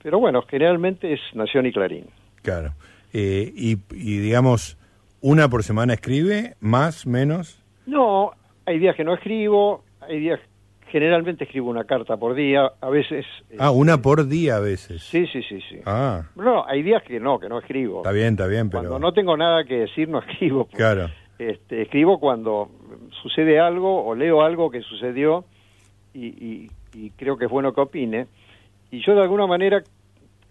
pero 0.02 0.20
bueno, 0.20 0.42
generalmente 0.44 1.14
es 1.14 1.20
Nación 1.34 1.66
y 1.66 1.72
Clarín. 1.72 2.06
Claro. 2.42 2.74
Eh, 3.14 3.52
y, 3.56 3.78
y 3.92 4.18
digamos, 4.20 4.78
¿una 5.22 5.50
por 5.50 5.64
semana 5.64 5.94
escribe? 5.94 6.56
¿Más? 6.60 7.06
¿Menos? 7.06 7.62
No, 7.86 8.32
hay 8.66 8.80
días 8.80 8.96
que 8.96 9.04
no 9.04 9.14
escribo, 9.14 9.84
hay 10.00 10.20
días, 10.20 10.40
generalmente 10.88 11.44
escribo 11.44 11.70
una 11.70 11.84
carta 11.84 12.18
por 12.18 12.36
día, 12.36 12.72
a 12.80 12.90
veces... 12.90 13.26
Ah, 13.60 13.72
una 13.72 14.02
por 14.02 14.28
día 14.28 14.58
a 14.58 14.60
veces. 14.60 15.04
Sí, 15.04 15.26
sí, 15.28 15.42
sí, 15.44 15.60
sí. 15.70 15.80
Ah. 15.86 16.24
No, 16.36 16.66
hay 16.66 16.84
días 16.84 17.04
que 17.04 17.20
no, 17.20 17.40
que 17.40 17.50
no 17.50 17.60
escribo. 17.60 17.98
Está 17.98 18.12
bien, 18.12 18.34
está 18.34 18.48
bien, 18.48 18.70
pero... 18.70 18.84
Cuando 18.90 19.00
no 19.00 19.14
tengo 19.14 19.36
nada 19.36 19.64
que 19.66 19.80
decir, 19.80 20.08
no 20.08 20.20
escribo. 20.20 20.68
Claro. 20.68 21.10
Este, 21.42 21.82
escribo 21.82 22.20
cuando 22.20 22.70
sucede 23.24 23.60
algo 23.60 24.06
o 24.06 24.14
leo 24.14 24.44
algo 24.44 24.70
que 24.70 24.82
sucedió 24.82 25.44
y, 26.14 26.70
creo 27.18 27.36
que 27.36 27.46
es 27.46 27.52
bueno 27.52 27.74
que 27.74 27.82
opine. 27.82 28.28
Y 28.92 29.04
yo 29.04 29.16
de 29.16 29.22
alguna 29.22 29.48
manera 29.48 29.82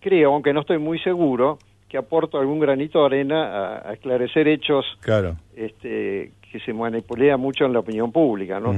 creo, 0.00 0.32
aunque 0.34 0.52
no 0.52 0.62
estoy 0.62 0.78
muy 0.78 0.98
seguro, 0.98 1.60
que 1.88 1.96
aporto 1.96 2.40
algún 2.40 2.58
granito 2.58 2.98
de 2.98 3.06
arena 3.06 3.76
a, 3.88 3.92
esclarecer 3.92 4.48
hechos 4.48 4.84
claro. 5.00 5.36
este, 5.54 6.32
que 6.50 6.58
se 6.58 6.72
manipulea 6.72 7.36
mucho 7.36 7.66
en 7.66 7.72
la 7.72 7.78
opinión 7.78 8.10
pública, 8.10 8.58
¿no? 8.58 8.74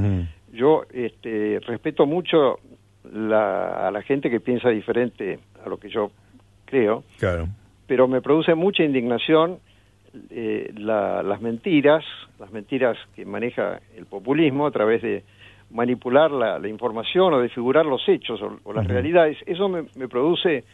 Yo 0.52 0.82
este, 0.92 1.60
respeto 1.60 2.04
mucho 2.04 2.58
la, 3.10 3.88
a 3.88 3.90
la 3.90 4.02
gente 4.02 4.28
que 4.28 4.40
piensa 4.40 4.68
diferente 4.68 5.38
a 5.64 5.68
lo 5.68 5.78
que 5.78 5.88
yo 5.88 6.10
creo, 6.66 7.04
claro. 7.18 7.48
pero 7.86 8.06
me 8.06 8.20
produce 8.20 8.54
mucha 8.54 8.82
indignación 8.82 9.60
eh, 10.30 10.72
las 10.76 11.40
mentiras, 11.40 12.04
las 12.38 12.52
mentiras 12.52 12.96
que 13.14 13.24
maneja 13.24 13.80
el 13.96 14.06
populismo 14.06 14.66
a 14.66 14.70
través 14.70 15.02
de 15.02 15.24
manipular 15.70 16.30
la, 16.30 16.68
información 16.68 17.32
o 17.32 17.40
de 17.40 17.48
figurar 17.48 17.86
los 17.86 18.06
hechos 18.08 18.40
o, 18.42 18.72
las 18.72 18.86
realidades. 18.86 19.38
Eso 19.46 19.68
me, 19.68 19.84
produce 20.08 20.64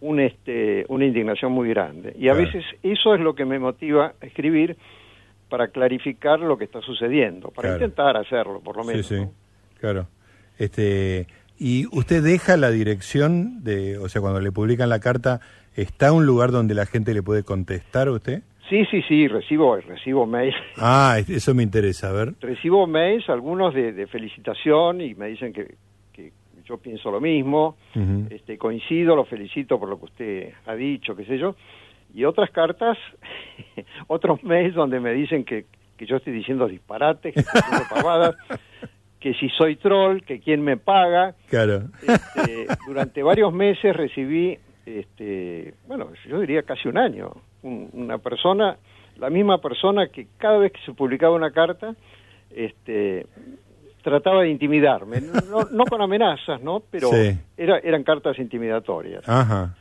un, 0.00 0.20
este, 0.20 0.84
una 0.88 1.04
indignación 1.04 1.52
muy 1.52 1.68
grande. 1.68 2.14
Y 2.18 2.28
a 2.28 2.34
veces 2.34 2.64
eso 2.82 3.14
es 3.14 3.20
lo 3.20 3.34
que 3.34 3.44
me 3.44 3.58
motiva 3.58 4.14
a 4.20 4.26
escribir 4.26 4.76
para 5.48 5.68
clarificar 5.68 6.40
lo 6.40 6.56
que 6.56 6.64
está 6.64 6.80
sucediendo, 6.80 7.50
para 7.50 7.74
intentar 7.74 8.16
hacerlo, 8.16 8.60
por 8.60 8.76
lo 8.76 8.84
menos. 8.84 9.06
Sí, 9.06 9.16
sí, 9.18 9.26
claro. 9.78 10.06
Este, 10.58 11.26
¿Y 11.58 11.86
usted 11.96 12.22
deja 12.24 12.56
la 12.56 12.70
dirección 12.70 13.62
de, 13.62 13.98
o 13.98 14.08
sea, 14.08 14.20
cuando 14.20 14.40
le 14.40 14.50
publican 14.50 14.88
la 14.88 14.98
carta, 14.98 15.40
está 15.76 16.12
un 16.12 16.26
lugar 16.26 16.50
donde 16.50 16.74
la 16.74 16.86
gente 16.86 17.14
le 17.14 17.22
puede 17.22 17.44
contestar 17.44 18.08
a 18.08 18.12
usted? 18.12 18.42
Sí, 18.72 18.86
sí, 18.90 19.02
sí, 19.02 19.28
recibo, 19.28 19.76
recibo 19.76 20.24
mails. 20.24 20.56
Ah, 20.78 21.18
eso 21.28 21.54
me 21.54 21.62
interesa, 21.62 22.08
a 22.08 22.12
ver. 22.12 22.32
Recibo 22.40 22.86
mails, 22.86 23.28
algunos 23.28 23.74
de, 23.74 24.06
felicitación 24.06 25.02
y 25.02 25.14
me 25.14 25.26
dicen 25.26 25.52
que, 25.52 25.74
que, 26.10 26.32
yo 26.64 26.78
pienso 26.78 27.10
lo 27.10 27.20
mismo, 27.20 27.76
este, 28.30 28.56
coincido, 28.56 29.14
lo 29.14 29.26
felicito 29.26 29.78
por 29.78 29.90
lo 29.90 29.98
que 29.98 30.04
usted 30.06 30.52
ha 30.64 30.74
dicho, 30.74 31.14
qué 31.14 31.26
sé 31.26 31.36
yo 31.36 31.54
y 32.14 32.24
otras 32.24 32.50
cartas, 32.50 32.96
otros 34.06 34.42
mails 34.42 34.74
donde 34.74 35.00
me 35.00 35.12
dicen 35.12 35.44
que, 35.44 35.66
que 35.98 36.06
yo 36.06 36.16
estoy 36.16 36.32
diciendo 36.32 36.66
disparates, 36.66 37.34
que 37.34 37.40
estoy 37.40 37.60
diciendo 37.60 37.86
pavadas, 37.90 38.36
que 39.20 39.34
si 39.34 39.50
soy 39.50 39.76
troll, 39.76 40.22
que 40.22 40.40
quién 40.40 40.62
me 40.62 40.78
paga. 40.78 41.34
Claro. 41.50 41.90
Este, 42.00 42.68
durante 42.86 43.22
varios 43.22 43.52
meses 43.52 43.94
recibí, 43.94 44.58
este, 44.86 45.74
bueno, 45.86 46.10
yo 46.26 46.40
diría 46.40 46.62
casi 46.62 46.88
un 46.88 46.96
año, 46.96 47.32
una 47.62 48.18
persona, 48.18 48.76
la 49.18 49.30
misma 49.30 49.58
persona 49.58 50.08
que 50.08 50.26
cada 50.38 50.58
vez 50.58 50.72
que 50.72 50.80
se 50.84 50.92
publicaba 50.92 51.34
una 51.34 51.52
carta, 51.52 51.94
este, 52.50 53.26
trataba 54.02 54.42
de 54.42 54.50
intimidarme, 54.50 55.20
no, 55.20 55.64
no 55.70 55.84
con 55.84 56.02
amenazas, 56.02 56.60
¿no? 56.62 56.82
Pero 56.90 57.10
era, 57.56 57.78
eran 57.78 58.02
cartas 58.02 58.38
intimidatorias. 58.38 59.26
Ajá. 59.28 59.76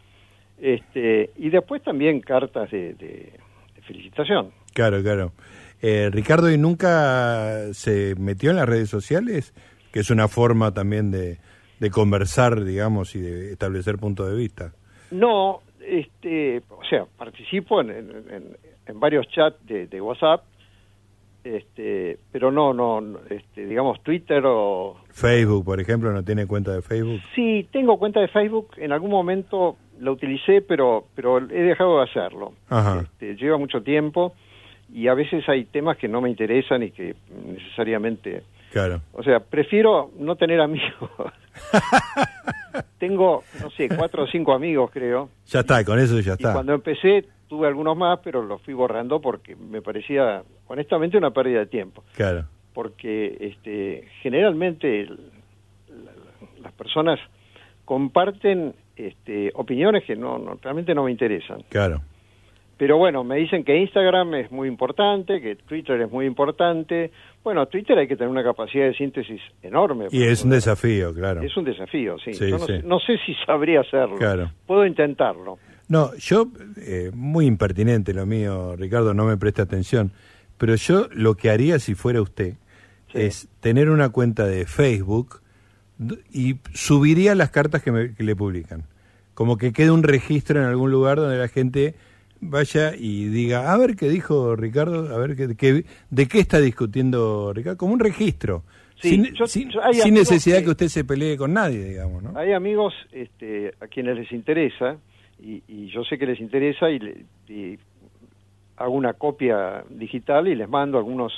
Este, 0.62 1.32
y 1.38 1.50
después 1.50 1.82
también 1.82 2.22
cartas 2.22 2.70
de, 2.70 3.34
felicitación. 3.88 4.52
Claro, 4.74 5.02
claro. 5.02 5.32
Eh, 5.82 6.10
Ricardo, 6.12 6.52
¿y 6.52 6.58
nunca 6.58 7.74
se 7.74 8.14
metió 8.16 8.52
en 8.52 8.58
las 8.58 8.70
redes 8.70 8.88
sociales? 8.88 9.54
Que 9.92 10.02
es 10.02 10.12
una 10.12 10.28
forma 10.28 10.72
también 10.72 11.10
de, 11.10 11.40
conversar, 11.90 12.64
digamos, 12.64 13.16
y 13.16 13.22
de 13.22 13.54
establecer 13.54 13.98
puntos 13.98 14.30
de 14.30 14.36
vista. 14.36 14.72
No, 15.10 15.62
este, 15.86 16.62
o 16.70 16.84
sea, 16.90 17.06
participo 17.18 17.82
en, 17.82 18.58
varios 18.96 19.28
chats 19.30 19.58
de, 19.66 20.02
WhatsApp, 20.02 20.44
este, 21.44 22.20
pero 22.32 22.52
no, 22.52 22.74
no, 22.74 23.20
este, 23.30 23.66
digamos 23.66 24.02
Twitter 24.04 24.44
o 24.46 24.98
Facebook, 25.10 25.66
por 25.66 25.80
ejemplo, 25.80 26.12
no 26.12 26.24
tiene 26.24 26.46
cuenta 26.46 26.74
de 26.74 26.82
Facebook. 26.82 27.22
Sí, 27.36 27.68
tengo 27.72 27.98
cuenta 27.98 28.20
de 28.20 28.28
Facebook. 28.28 28.72
En 28.78 28.92
algún 28.92 29.12
momento 29.12 29.78
la 30.00 30.12
utilicé, 30.12 30.62
pero, 30.62 31.06
pero 31.16 31.38
he 31.38 31.64
dejado 31.64 31.98
de 31.98 32.04
hacerlo. 32.04 32.54
Este, 33.02 33.36
lleva 33.36 33.58
mucho 33.58 33.82
tiempo 33.82 34.34
y 34.94 35.08
a 35.08 35.14
veces 35.14 35.48
hay 35.48 35.66
temas 35.66 35.98
que 35.98 36.08
no 36.08 36.22
me 36.22 36.30
interesan 36.30 36.84
y 36.84 36.92
que 36.92 37.16
necesariamente... 37.46 38.44
Claro. 38.72 39.02
O 39.14 39.22
sea, 39.22 39.40
prefiero 39.40 40.12
no 40.18 40.36
tener 40.36 40.62
amigos. 40.62 41.10
Tengo, 42.98 43.44
no 43.62 43.70
sé, 43.72 43.90
cuatro 43.90 44.24
o 44.24 44.28
cinco 44.28 44.54
amigos, 44.54 44.90
creo. 44.92 45.30
Ya 45.48 45.60
está, 45.60 45.84
con 45.84 46.00
eso 46.00 46.20
ya 46.20 46.34
está. 46.34 46.50
Y 46.50 46.54
cuando 46.54 46.74
empecé 46.74 47.26
tuve 47.52 47.68
algunos 47.68 47.98
más, 47.98 48.20
pero 48.24 48.42
los 48.42 48.62
fui 48.62 48.74
borrando 48.74 49.20
porque 49.20 49.58
me 49.58 49.82
parecía, 49.82 50.42
honestamente, 50.68 51.18
una 51.18 51.32
pérdida 51.32 51.60
de 51.60 51.66
tiempo. 51.66 52.06
Claro. 52.16 52.46
Porque 52.74 53.36
este, 53.42 54.08
generalmente 54.22 55.06
las 56.62 56.72
personas 56.72 57.20
comparten 57.84 58.74
este, 58.96 59.52
opiniones 59.56 60.06
que 60.06 60.16
no, 60.16 60.58
realmente 60.62 60.96
no 60.96 61.04
me 61.04 61.12
interesan. 61.12 61.64
Claro. 61.68 62.02
Pero 62.82 62.98
bueno, 62.98 63.24
me 63.24 63.36
dicen 63.36 63.64
que 63.64 63.78
Instagram 63.78 64.34
es 64.34 64.52
muy 64.52 64.68
importante, 64.68 65.40
que 65.40 65.56
Twitter 65.56 66.02
es 66.02 66.12
muy 66.12 66.26
importante. 66.26 67.12
Bueno, 67.44 67.68
Twitter 67.68 67.96
hay 67.96 68.08
que 68.08 68.16
tener 68.16 68.28
una 68.28 68.44
capacidad 68.44 68.86
de 68.86 68.96
síntesis 68.96 69.40
enorme. 69.62 70.08
Y 70.10 70.24
es 70.24 70.44
un 70.44 70.50
desafío, 70.50 71.14
claro. 71.14 71.44
Es 71.44 71.56
un 71.56 71.64
desafío, 71.64 72.18
sí. 72.18 72.32
no, 72.84 73.00
Sé, 73.00 73.20
si 73.24 73.36
sabría 73.46 73.82
hacerlo. 73.82 74.16
Claro. 74.16 74.50
Puedo 74.66 74.84
intentarlo. 74.88 75.60
No, 75.90 76.16
yo, 76.16 76.48
eh, 76.78 77.12
muy 77.14 77.46
impertinente 77.46 78.16
lo 78.16 78.26
mío, 78.26 78.76
Ricardo, 78.76 79.14
no 79.14 79.26
me 79.26 79.38
preste 79.38 79.62
atención, 79.62 80.12
pero 80.58 80.74
yo 80.74 81.08
lo 81.12 81.36
que 81.36 81.52
haría 81.52 81.78
si 81.78 81.94
fuera 81.94 82.20
usted 82.20 82.56
es 83.14 83.48
tener 83.60 83.92
una 83.92 84.10
cuenta 84.10 84.48
de 84.48 84.66
Facebook 84.66 85.42
y 86.34 86.56
subiría 86.74 87.36
las 87.36 87.52
cartas 87.52 87.84
que, 87.84 87.92
me, 87.92 88.16
que 88.16 88.24
le 88.24 88.36
publican. 88.36 88.86
Como 89.36 89.58
que 89.58 89.72
quede 89.72 89.92
un 89.92 90.02
registro 90.02 90.60
en 90.60 90.66
algún 90.66 90.90
lugar 90.90 91.18
donde 91.18 91.38
la 91.38 91.48
gente 91.48 91.94
vaya 92.42 92.94
y 92.98 93.26
diga, 93.26 93.72
a 93.72 93.78
ver 93.78 93.96
qué 93.96 94.10
dijo 94.10 94.56
Ricardo, 94.56 95.14
a 95.14 95.18
ver 95.20 95.36
qué, 95.36 95.86
de 96.10 96.28
qué 96.28 96.40
está 96.40 96.60
discutiendo 96.60 97.54
Ricardo, 97.54 97.78
como 97.78 97.94
un 97.94 98.00
registro. 98.00 98.64
sin, 98.96 99.24
necesidad 100.14 100.62
que, 100.64 100.70
usted 100.70 100.88
se 100.88 101.06
pelee 101.06 101.38
con 101.38 101.54
nadie, 101.54 101.84
digamos, 101.84 102.22
¿no? 102.24 102.38
Hay 102.38 102.52
amigos 102.54 102.94
este, 103.12 103.74
a 103.80 103.88
quienes 103.88 104.18
les 104.18 104.32
interesa, 104.32 104.98
y, 105.40 105.88
yo 105.88 106.04
sé 106.04 106.18
que 106.20 106.26
les 106.26 106.40
interesa, 106.40 106.92
y, 106.92 107.26
y, 107.48 107.80
hago 108.78 108.94
una 108.94 109.14
copia 109.14 109.84
digital 109.90 110.48
y 110.48 110.56
les 110.56 110.70
mando 110.70 110.98
algunos, 110.98 111.34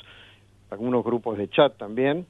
algunos 0.70 1.04
grupos 1.04 1.38
de 1.38 1.50
chat 1.50 1.78
también, 1.78 2.26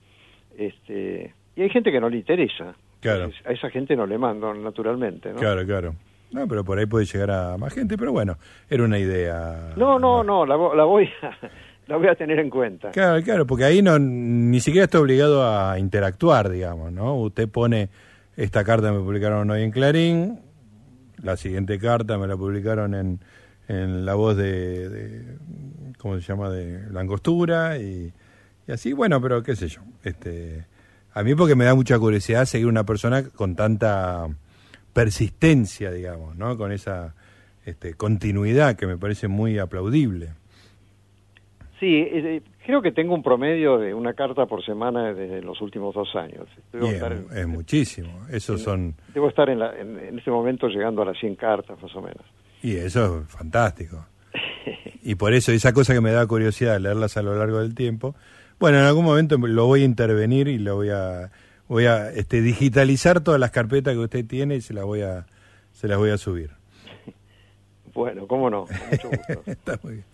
este, 0.58 1.34
y 1.56 1.62
hay 1.62 1.70
gente 1.70 1.92
que 1.92 2.00
no 2.00 2.10
le 2.10 2.18
interesa, 2.18 2.76
Claro. 3.00 3.32
a 3.44 3.52
esa 3.52 3.70
gente 3.70 3.96
no 3.98 4.06
le 4.06 4.18
mando, 4.18 4.54
naturalmente, 4.54 5.34
¿no? 5.34 5.40
Claro, 5.40 5.66
claro. 5.66 5.96
No, 6.34 6.48
pero 6.48 6.64
por 6.64 6.78
ahí 6.80 6.86
puede 6.86 7.06
llegar 7.06 7.32
a 7.32 7.58
más 7.58 7.74
gente, 7.74 7.98
pero 7.98 8.12
bueno, 8.12 8.38
era 8.70 8.84
una 8.84 8.98
idea. 9.00 9.72
No, 9.78 10.00
no, 10.00 10.24
no, 10.24 10.46
la, 10.46 10.56
la 10.76 10.84
voy 10.84 11.10
a, 11.22 11.30
la 11.88 11.98
voy 11.98 12.08
a 12.08 12.16
tener 12.16 12.40
en 12.40 12.50
cuenta. 12.50 12.92
Claro, 12.92 13.24
claro, 13.24 13.46
porque 13.48 13.66
ahí 13.66 13.82
no 13.82 13.98
ni 14.00 14.60
siquiera 14.60 14.86
está 14.86 15.00
obligado 15.00 15.48
a 15.48 15.78
interactuar, 15.80 16.50
digamos, 16.50 16.92
¿no? 16.92 17.16
Usted 17.18 17.48
pone 17.48 17.90
esta 18.36 18.64
carta 18.64 18.92
me 18.92 19.00
publicaron 19.00 19.50
hoy 19.52 19.62
en 19.62 19.70
Clarín, 19.72 20.40
la 21.22 21.38
siguiente 21.38 21.78
carta 21.78 22.18
me 22.18 22.26
la 22.28 22.36
publicaron 22.36 22.96
en, 22.96 23.20
en 23.68 24.06
la 24.06 24.16
voz 24.16 24.36
de, 24.36 24.90
de- 24.90 25.38
¿cómo 26.00 26.16
se 26.16 26.22
llama? 26.22 26.50
de 26.50 26.90
Langostura 26.92 27.78
y, 27.78 28.12
y 28.68 28.72
así, 28.72 28.92
bueno, 28.94 29.22
pero 29.22 29.44
qué 29.44 29.56
sé 29.56 29.68
yo. 29.68 29.82
Este, 30.04 30.66
a 31.14 31.22
mí 31.22 31.36
porque 31.36 31.54
me 31.56 31.64
da 31.66 31.76
mucha 31.76 32.00
curiosidad 32.00 32.46
seguir 32.46 32.66
una 32.68 32.86
persona 32.86 33.24
con 33.24 33.56
tanta 33.56 34.28
persistencia, 34.94 35.92
digamos, 35.92 36.36
¿no? 36.38 36.58
Con 36.58 36.72
esa 36.72 37.16
este, 37.66 37.96
continuidad 37.96 38.76
que 38.76 38.88
me 38.88 38.98
parece 38.98 39.28
muy 39.28 39.58
aplaudible. 39.60 40.30
Sí, 41.80 41.98
eh, 41.98 42.42
creo 42.66 42.82
que 42.82 42.92
tengo 42.92 43.14
un 43.14 43.24
promedio 43.24 43.78
de 43.78 43.94
una 43.94 44.14
carta 44.14 44.46
por 44.46 44.64
semana 44.64 45.14
desde 45.14 45.42
los 45.42 45.60
últimos 45.62 45.94
dos 45.94 46.16
años. 46.16 46.48
Debo, 46.72 46.88
estar, 46.88 47.12
en, 47.12 47.26
es 47.38 47.48
muchísimo. 47.48 48.26
Esos 48.32 48.62
son 48.62 48.96
debo 49.14 49.28
estar 49.28 49.50
en, 49.50 49.60
la- 49.60 49.78
en, 49.78 50.00
en 50.00 50.18
este 50.20 50.32
momento 50.32 50.68
llegando 50.68 51.02
a 51.02 51.06
las 51.06 51.18
100 51.20 51.36
cartas, 51.36 51.82
más 51.82 51.94
o 51.96 52.02
menos. 52.02 52.24
y 52.62 52.76
eso 52.78 53.22
es 53.22 53.28
fantástico. 53.30 54.06
Y 55.04 55.16
por 55.16 55.34
eso 55.34 55.52
esa 55.52 55.74
cosa 55.74 55.94
que 55.94 56.00
me 56.00 56.12
da 56.12 56.26
curiosidad 56.26 56.80
leerlas 56.80 57.18
a 57.18 57.22
lo 57.22 57.36
largo 57.36 57.60
del 57.60 57.76
tiempo. 57.76 58.16
Bueno, 58.60 58.78
en 58.80 58.86
algún 58.86 59.04
momento 59.04 59.38
lo 59.38 59.66
voy 59.66 59.82
a 59.82 59.86
intervenir 59.86 60.48
y 60.48 60.58
lo 60.60 60.76
voy 60.76 60.90
a 60.90 61.30
voy 61.68 61.86
a 61.86 62.10
este, 62.12 62.42
digitalizar 62.42 63.22
todas 63.22 63.40
las 63.40 63.52
carpetas 63.52 63.94
que 63.94 64.00
usted 64.00 64.26
tiene 64.26 64.56
y 64.56 64.62
se 64.62 64.74
las 64.74 64.86
voy 64.86 65.02
a 65.02 65.26
se 65.72 65.88
las 65.88 65.98
voy 65.98 66.12
a 66.12 66.18
subir. 66.18 66.52
Bueno, 67.94 68.26
cómo 68.28 68.50
no, 68.50 68.66
con 68.66 68.78
mucho 68.90 69.10
gusto. 69.36 69.52
Está 69.52 69.80
muy 69.84 69.94
bien. 69.94 70.06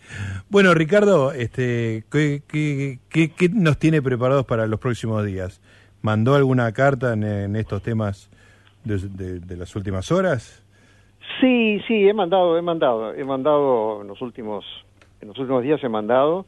Bueno, 0.50 0.74
Ricardo, 0.74 1.32
este, 1.32 2.04
¿qué, 2.12 2.42
qué, 2.48 3.00
qué- 3.10 3.32
qué 3.32 3.50
nos 3.50 3.78
tiene 3.78 4.02
preparados 4.02 4.46
para 4.46 4.68
los 4.68 4.80
próximos 4.80 5.26
días? 5.26 5.62
¿Mandó 6.02 6.36
alguna 6.36 6.72
carta 6.74 7.14
en, 7.14 7.24
en 7.24 7.56
estos 7.56 7.82
temas 7.82 8.30
de, 8.84 8.98
de- 8.98 9.40
de 9.40 9.58
las 9.58 9.76
últimas 9.76 10.12
horas? 10.12 10.64
Sí, 11.40 11.80
sí, 11.88 12.08
he 12.08 12.14
mandado, 12.14 12.58
he 12.58 12.62
mandado, 12.62 13.14
he 13.14 13.24
mandado 13.24 14.02
en 14.02 14.08
los 14.08 14.22
últimos, 14.22 14.66
en 15.22 15.30
los 15.30 15.38
últimos 15.38 15.64
días 15.64 15.82
he 15.84 15.90
mandado 15.90 16.46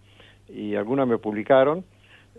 y 0.49 0.75
algunas 0.75 1.07
me 1.07 1.17
publicaron. 1.17 1.85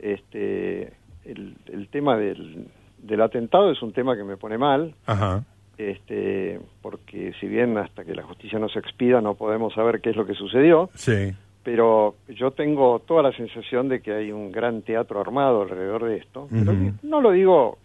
Este, 0.03 0.93
el, 1.25 1.57
el 1.73 1.89
tema 1.89 2.17
del, 2.17 2.69
del 2.99 3.21
atentado 3.21 3.71
es 3.71 3.83
un 3.83 3.93
tema 3.93 4.17
que 4.17 4.25
me 4.25 4.37
pone 4.37 4.59
mal, 4.59 4.95
Ajá, 5.07 5.45
este, 5.79 6.61
porque 6.81 7.33
si 7.41 7.47
bien 7.49 7.77
hasta 7.79 8.05
que 8.05 8.15
la 8.15 8.23
justicia 8.23 8.59
no 8.59 8.69
se 8.69 8.79
expida 8.79 9.21
no 9.21 9.35
podemos 9.35 9.75
saber 9.75 10.01
qué 10.01 10.11
es 10.11 10.17
lo 10.17 10.27
que 10.27 10.35
sucedió, 10.35 10.91
sí, 10.95 11.33
pero 11.63 12.17
yo 12.29 12.51
tengo 12.51 13.01
toda 13.01 13.23
la 13.23 13.33
sensación 13.33 13.89
de 13.89 14.01
que 14.01 14.13
hay 14.13 14.33
un 14.33 14.51
gran 14.51 14.83
teatro 14.83 15.21
armado 15.21 15.63
alrededor 15.63 16.05
de 16.05 16.17
esto. 16.17 16.49
Pero 16.51 16.75
no 17.03 17.21
lo 17.21 17.31
digo 17.31 17.79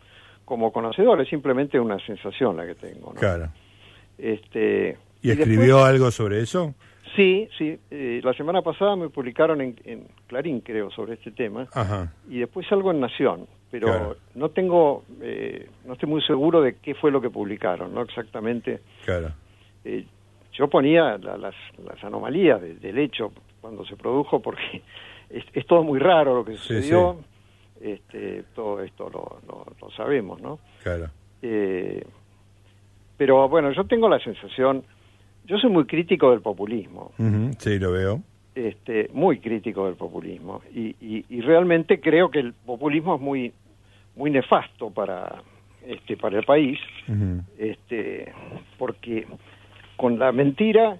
como 0.45 0.71
conocedor, 0.71 1.21
es 1.21 1.29
simplemente 1.29 1.79
una 1.79 2.03
sensación 2.05 2.57
la 2.57 2.65
que 2.65 2.75
tengo. 2.75 3.13
¿no? 3.13 3.19
claro. 3.19 3.49
Este, 4.17 4.97
¿Y 5.21 5.29
escribió 5.29 5.83
algo 5.83 6.09
sobre 6.09 6.41
eso? 6.41 6.73
Sí, 7.15 7.47
sí. 7.57 7.77
eh, 7.91 8.21
la 8.23 8.33
semana 8.33 8.61
pasada 8.61 8.95
me 8.95 9.09
publicaron 9.09 9.61
en, 9.61 9.75
en 9.85 10.07
Clarín, 10.27 10.61
creo, 10.61 10.89
sobre 10.91 11.13
este 11.13 11.31
tema, 11.31 11.67
Ajá, 11.73 12.11
y 12.29 12.39
después 12.39 12.69
algo 12.71 12.91
en 12.91 12.99
Nación, 12.99 13.47
pero 13.71 13.87
Claro. 13.87 14.17
no 14.35 14.49
tengo, 14.49 15.03
eh, 15.21 15.69
no 15.85 15.93
estoy 15.93 16.09
muy 16.09 16.21
seguro 16.23 16.61
de 16.61 16.75
qué 16.77 16.95
fue 16.95 17.11
lo 17.11 17.21
que 17.21 17.29
publicaron, 17.29 17.93
no 17.93 18.01
exactamente. 18.01 18.81
claro. 19.05 19.29
Eh, 19.85 20.05
yo 20.53 20.67
ponía 20.69 21.17
la- 21.19 21.37
las, 21.37 21.55
las 21.85 22.03
anomalías 22.03 22.59
de- 22.61 22.75
del 22.75 22.97
hecho 22.97 23.31
cuando 23.61 23.85
se 23.85 23.95
produjo, 23.95 24.41
porque 24.41 24.81
es, 25.29 25.45
es 25.53 25.65
todo 25.67 25.83
muy 25.83 25.99
raro 25.99 26.35
lo 26.35 26.45
que 26.45 26.53
Sí, 26.53 26.57
sucedió. 26.59 27.17
Este, 27.79 28.43
todo 28.55 28.81
esto 28.81 29.07
lo, 29.09 29.39
lo- 29.47 29.65
lo 29.79 29.91
sabemos, 29.91 30.41
¿no? 30.41 30.57
Claro. 30.81 31.11
Eh, 31.43 32.03
pero 33.17 33.47
bueno, 33.49 33.71
yo 33.71 33.85
tengo 33.85 34.09
la 34.09 34.19
sensación, 34.19 34.83
yo 35.47 35.57
soy 35.57 35.69
muy 35.71 35.85
crítico 35.85 36.31
del 36.31 36.41
populismo. 36.41 37.11
Sí, 37.59 37.79
lo 37.79 37.91
veo. 37.91 38.21
este, 38.55 39.09
muy 39.13 39.39
crítico 39.39 39.85
del 39.85 39.95
populismo 39.95 40.61
y, 40.73 40.95
y- 40.99 41.25
y 41.29 41.41
realmente 41.41 41.99
creo 41.99 42.29
que 42.31 42.39
el 42.39 42.53
populismo 42.53 43.15
es 43.15 43.21
muy 43.21 43.51
muy 44.15 44.31
nefasto 44.31 44.89
para 44.89 45.43
este 45.85 46.17
para 46.17 46.39
el 46.39 46.43
país 46.43 46.79
este 47.59 48.33
porque 48.79 49.27
con 49.95 50.17
la 50.17 50.31
mentira 50.31 50.99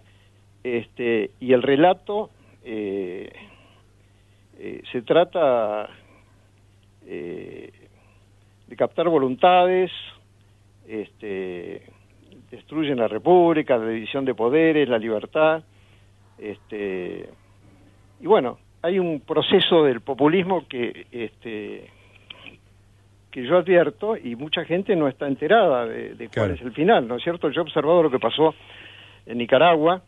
este 0.64 1.32
y 1.40 1.54
el 1.54 1.64
relato 1.64 2.30
eh, 2.64 3.32
eh, 4.60 4.82
se 4.92 5.02
trata 5.02 5.90
eh, 7.08 7.72
de 8.68 8.76
captar 8.76 9.10
voluntades 9.10 9.90
este 10.88 11.82
destruyen 12.52 12.98
la 12.98 13.08
república 13.08 13.78
la 13.78 13.90
división 13.90 14.26
de 14.26 14.34
poderes 14.34 14.88
la 14.88 14.98
libertad 14.98 15.64
este 16.38 17.30
y 18.20 18.28
bueno 18.28 18.58
hay 18.82 19.00
un 19.00 19.20
proceso 19.22 19.84
del 19.84 20.02
populismo 20.02 20.66
que 20.68 21.08
este 21.12 21.90
que 23.32 23.44
yo 23.44 23.58
advierto 23.58 24.16
y 24.16 24.36
mucha 24.36 24.64
gente 24.66 24.96
no 24.96 25.08
está 25.08 25.28
enterada 25.28 25.86
de, 25.86 26.16
de 26.16 26.30
cuál 26.30 26.52
es 26.52 26.62
el 26.62 26.72
final 26.72 27.08
no 27.08 27.16
es 27.18 27.24
cierto 27.24 27.50
yo 27.50 27.62
he 27.62 27.64
observado 27.64 28.04
lo 28.04 28.12
que 28.12 28.20
pasó 28.20 28.56
en 29.26 29.38
Nicaragua 29.38 30.02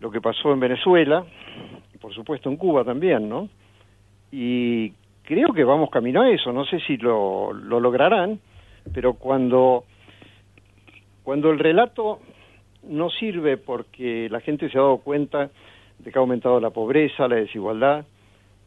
lo 0.00 0.10
que 0.10 0.20
pasó 0.20 0.52
en 0.52 0.60
Venezuela 0.60 1.24
y 1.94 1.98
por 1.98 2.12
supuesto 2.12 2.48
en 2.48 2.56
Cuba 2.56 2.84
también 2.84 3.28
no 3.28 3.48
y 4.32 4.90
creo 5.22 5.52
que 5.52 5.62
vamos 5.62 5.90
camino 5.90 6.22
a 6.22 6.30
eso 6.30 6.52
no 6.52 6.64
sé 6.64 6.80
si 6.80 6.96
lo, 6.96 7.52
lo 7.52 7.78
lograrán 7.78 8.40
pero 8.92 9.14
cuando 9.14 9.84
cuando 11.26 11.50
el 11.50 11.58
relato 11.58 12.20
no 12.84 13.10
sirve 13.10 13.56
porque 13.56 14.28
la 14.30 14.38
gente 14.38 14.70
se 14.70 14.78
ha 14.78 14.82
dado 14.82 14.98
cuenta 14.98 15.50
de 15.98 16.12
que 16.12 16.16
ha 16.16 16.20
aumentado 16.20 16.60
la 16.60 16.70
pobreza, 16.70 17.26
la 17.26 17.34
desigualdad, 17.34 18.04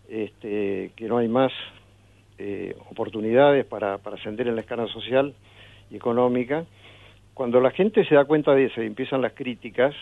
este, 0.10 0.91
que 0.98 1.08
no 1.08 1.19
hay 1.19 1.30
más 1.30 1.54
eh, 2.38 2.76
oportunidades 2.91 3.65
para, 3.65 3.98
para 4.00 4.17
ascender 4.17 4.50
en 4.50 4.56
la 4.56 4.62
escala 4.62 4.88
social 4.88 5.34
y 5.89 5.95
económica. 5.95 6.65
Cuando 7.34 7.62
la 7.62 7.72
gente 7.72 8.04
se 8.04 8.15
da 8.15 8.26
cuenta 8.26 8.54
de 8.54 8.65
eso 8.65 8.84
y 8.84 8.88
empiezan 8.88 9.22
las 9.22 9.32
críticas, 9.32 9.95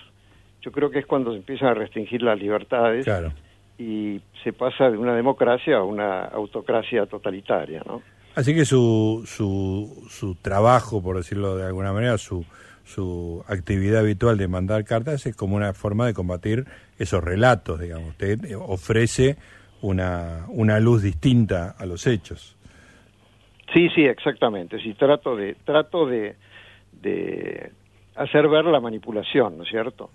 yo 0.63 0.71
creo 0.71 0.89
que 0.89 0.97
es 0.97 1.05
cuando 1.05 1.33
se 1.33 1.37
empiezan 1.37 1.67
a 1.67 1.73
restringir 1.75 2.23
las 2.23 2.39
libertades 2.39 3.05
Claro. 3.05 3.33
y 3.77 4.19
se 4.43 4.51
pasa 4.51 4.89
de 4.89 4.97
una 4.97 5.15
democracia 5.15 5.77
a 5.77 5.83
una 5.83 6.25
autocracia 6.25 7.05
totalitaria, 7.05 7.83
¿no? 7.85 8.01
Así 8.37 8.53
que 8.53 8.65
su, 8.65 9.23
su, 9.25 10.05
su 10.11 10.35
trabajo, 10.35 11.01
por 11.01 11.17
decirlo 11.17 11.57
de 11.57 11.65
alguna 11.65 11.91
manera, 11.91 12.19
su, 12.19 12.45
su 12.83 13.43
actividad 13.47 14.01
habitual 14.01 14.37
de 14.37 14.47
mandar 14.47 14.85
cartas 14.85 15.25
es 15.25 15.35
como 15.35 15.55
una 15.55 15.73
forma 15.73 16.05
de 16.05 16.13
combatir 16.13 16.65
esos 16.99 17.23
relatos, 17.23 17.79
digamos. 17.79 18.09
Usted 18.09 18.37
ofrece 18.59 19.37
una, 19.81 20.45
una 20.49 20.79
luz 20.79 21.01
distinta 21.01 21.71
a 21.79 21.87
los 21.87 22.05
hechos. 22.05 22.55
Sí, 23.73 23.89
sí, 23.95 24.01
exactamente. 24.03 24.77
Sí, 24.83 24.93
trato 24.93 25.35
de 25.35 25.55
trato 25.65 26.05
de, 26.05 26.35
de 26.91 27.71
hacer 28.15 28.47
ver 28.49 28.65
la 28.65 28.79
manipulación, 28.79 29.57
¿no 29.57 29.63
es 29.63 29.69
cierto? 29.71 30.11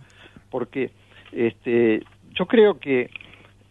Porque 0.48 0.92
este, 1.32 2.04
yo 2.38 2.46
creo 2.46 2.78
que 2.78 3.10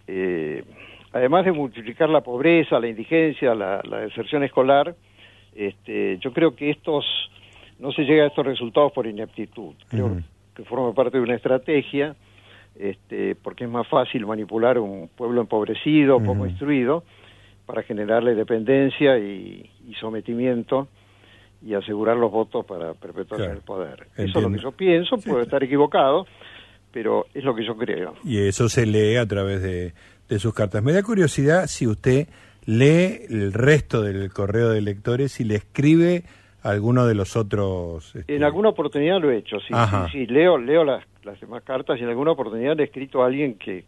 eh, 0.08 0.66
además 1.14 1.46
de 1.46 1.52
multiplicar 1.52 2.10
la 2.10 2.22
pobreza, 2.22 2.80
la 2.80 2.88
indigencia, 2.88 3.54
la, 3.56 3.82
la 3.84 4.00
deserción 4.00 4.44
escolar, 4.44 4.96
este, 5.56 6.18
yo 6.20 6.32
creo 6.34 6.56
que 6.56 6.70
estos 6.70 7.06
no 7.80 7.92
se 7.92 8.04
llega 8.04 8.24
a 8.24 8.28
estos 8.28 8.46
resultados 8.46 8.92
por 8.92 9.08
ineptitud. 9.08 9.74
Creo 9.90 10.18
que 10.56 10.64
forma 10.64 10.94
parte 10.94 11.18
de 11.18 11.24
una 11.24 11.36
estrategia, 11.36 12.16
este, 12.78 13.36
porque 13.36 13.66
es 13.66 13.70
más 13.70 13.88
fácil 13.88 14.26
manipular 14.26 14.78
un 14.80 15.10
pueblo 15.16 15.42
empobrecido, 15.42 16.20
poco 16.24 16.46
instruido, 16.46 17.04
para 17.66 17.84
generarle 17.84 18.36
dependencia 18.36 19.18
y, 19.18 19.70
y 19.88 19.94
sometimiento 19.96 20.88
y 21.64 21.74
asegurar 21.74 22.18
los 22.18 22.32
votos 22.32 22.66
para 22.66 22.94
perpetuarse 22.94 23.46
Claro. 23.46 23.52
en 23.52 23.58
el 23.58 23.64
poder. 23.64 24.08
Eso 24.18 24.40
es 24.40 24.44
lo 24.44 24.52
que 24.52 24.58
yo 24.60 24.72
pienso, 24.72 25.18
puedo 25.18 25.38
sí. 25.40 25.44
estar 25.44 25.64
equivocado, 25.64 26.26
pero 26.92 27.26
es 27.34 27.44
lo 27.44 27.56
que 27.56 27.66
yo 27.66 27.76
creo. 27.76 28.16
Y 28.24 28.40
eso 28.40 28.70
se 28.70 28.86
lee 28.86 29.16
a 29.18 29.26
través 29.26 29.62
de, 29.62 29.94
de 30.30 30.40
sus 30.40 30.54
cartas. 30.54 30.84
Me 30.84 30.94
da 30.94 31.04
curiosidad 31.04 31.68
si 31.68 31.88
usted 31.88 32.28
lee 32.66 33.26
el 33.30 33.54
resto 33.54 34.02
del 34.02 34.32
correo 34.32 34.70
de 34.70 34.82
lectores 34.82 35.40
y 35.40 35.44
le 35.44 35.56
escribe 35.56 36.24
a 36.64 36.70
alguno 36.70 37.06
de 37.06 37.16
los 37.16 37.36
otros. 37.36 38.16
este, 38.16 38.36
En 38.36 38.44
alguna 38.44 38.70
oportunidad 38.70 39.20
lo 39.20 39.32
he 39.32 39.38
hecho, 39.38 39.60
sí, 39.60 39.74
sí, 39.74 39.98
sí, 40.12 40.26
leo, 40.28 40.58
leo 40.58 40.84
las, 40.84 41.04
las 41.24 41.40
demás 41.40 41.64
cartas 41.64 42.00
y 42.00 42.04
en 42.04 42.10
alguna 42.10 42.32
oportunidad 42.32 42.76
le 42.76 42.84
he 42.84 42.86
escrito 42.86 43.24
a 43.24 43.28
alguien 43.28 43.56
que 43.56 43.86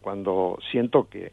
cuando 0.00 0.58
siento 0.70 1.08
que, 1.08 1.32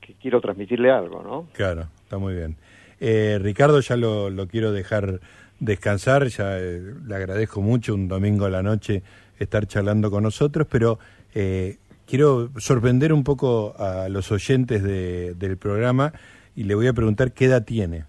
que 0.00 0.14
quiero 0.14 0.40
transmitirle 0.40 0.90
algo, 0.90 1.22
¿no? 1.22 1.48
Claro, 1.52 1.88
está 2.02 2.18
muy 2.18 2.34
bien. 2.34 2.56
Eh, 3.00 3.38
Ricardo 3.40 3.80
ya 3.80 3.96
lo, 3.96 4.30
lo, 4.30 4.46
quiero 4.46 4.72
dejar 4.72 5.20
descansar, 5.60 6.26
ya 6.28 6.58
eh, 6.58 6.80
le 7.06 7.14
agradezco 7.14 7.60
mucho 7.60 7.94
un 7.94 8.08
domingo 8.08 8.46
a 8.46 8.50
la 8.50 8.62
noche 8.62 9.02
estar 9.38 9.66
charlando 9.66 10.10
con 10.10 10.22
nosotros, 10.22 10.66
pero 10.70 10.98
eh, 11.34 11.78
quiero 12.06 12.50
sorprender 12.58 13.12
un 13.12 13.24
poco 13.24 13.74
a 13.78 14.08
los 14.08 14.32
oyentes 14.32 14.82
de, 14.82 15.34
del 15.34 15.56
programa 15.56 16.12
y 16.56 16.64
le 16.64 16.74
voy 16.74 16.86
a 16.86 16.92
preguntar 16.92 17.32
qué 17.32 17.46
edad 17.46 17.64
tiene. 17.64 18.04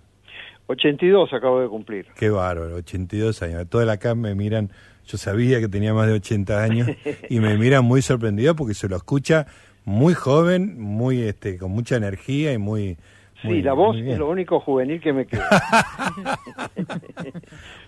82 0.68 1.34
acabo 1.34 1.62
de 1.62 1.68
cumplir. 1.68 2.06
Qué 2.16 2.30
bárbaro, 2.30 2.76
82 2.76 3.42
años. 3.42 3.68
Toda 3.70 3.86
la 3.86 3.94
acá 3.94 4.14
me 4.14 4.36
miran, 4.36 4.70
yo 5.06 5.18
sabía 5.18 5.60
que 5.60 5.68
tenía 5.68 5.94
más 5.94 6.08
de 6.08 6.14
80 6.14 6.64
años 6.64 6.90
y 7.28 7.40
me 7.40 7.58
miran 7.60 7.84
muy 7.84 8.02
sorprendido 8.02 8.56
porque 8.56 8.76
se 8.76 8.88
lo 8.88 8.96
escucha 8.96 9.48
muy 9.84 10.14
joven, 10.14 10.80
muy 10.80 11.22
este 11.22 11.58
con 11.58 11.72
mucha 11.72 11.96
energía 11.96 12.54
y 12.54 12.60
muy 12.60 12.98
Sí, 13.42 13.62
la 13.62 13.74
voz 13.74 13.98
es 13.98 14.18
lo 14.18 14.30
único 14.30 14.60
juvenil 14.60 15.00
que 15.00 15.14
me 15.14 15.26
queda. 15.26 15.48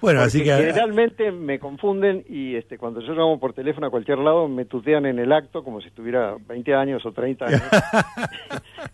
bueno, 0.01 0.21
así 0.21 0.43
que 0.43 0.51
generalmente 0.51 1.31
me 1.31 1.59
confunden 1.59 2.23
y 2.29 2.55
este 2.55 2.77
cuando 2.77 3.01
yo 3.01 3.13
llamo 3.13 3.39
por 3.39 3.53
teléfono 3.53 3.87
a 3.87 3.89
cualquier 3.89 4.19
lado 4.19 4.47
me 4.47 4.65
tutean 4.65 5.05
en 5.05 5.19
el 5.19 5.31
acto 5.33 5.63
como 5.63 5.81
si 5.81 5.89
tuviera 5.91 6.35
20 6.47 6.73
años 6.73 7.05
o 7.05 7.11
30 7.11 7.45
años. 7.45 7.61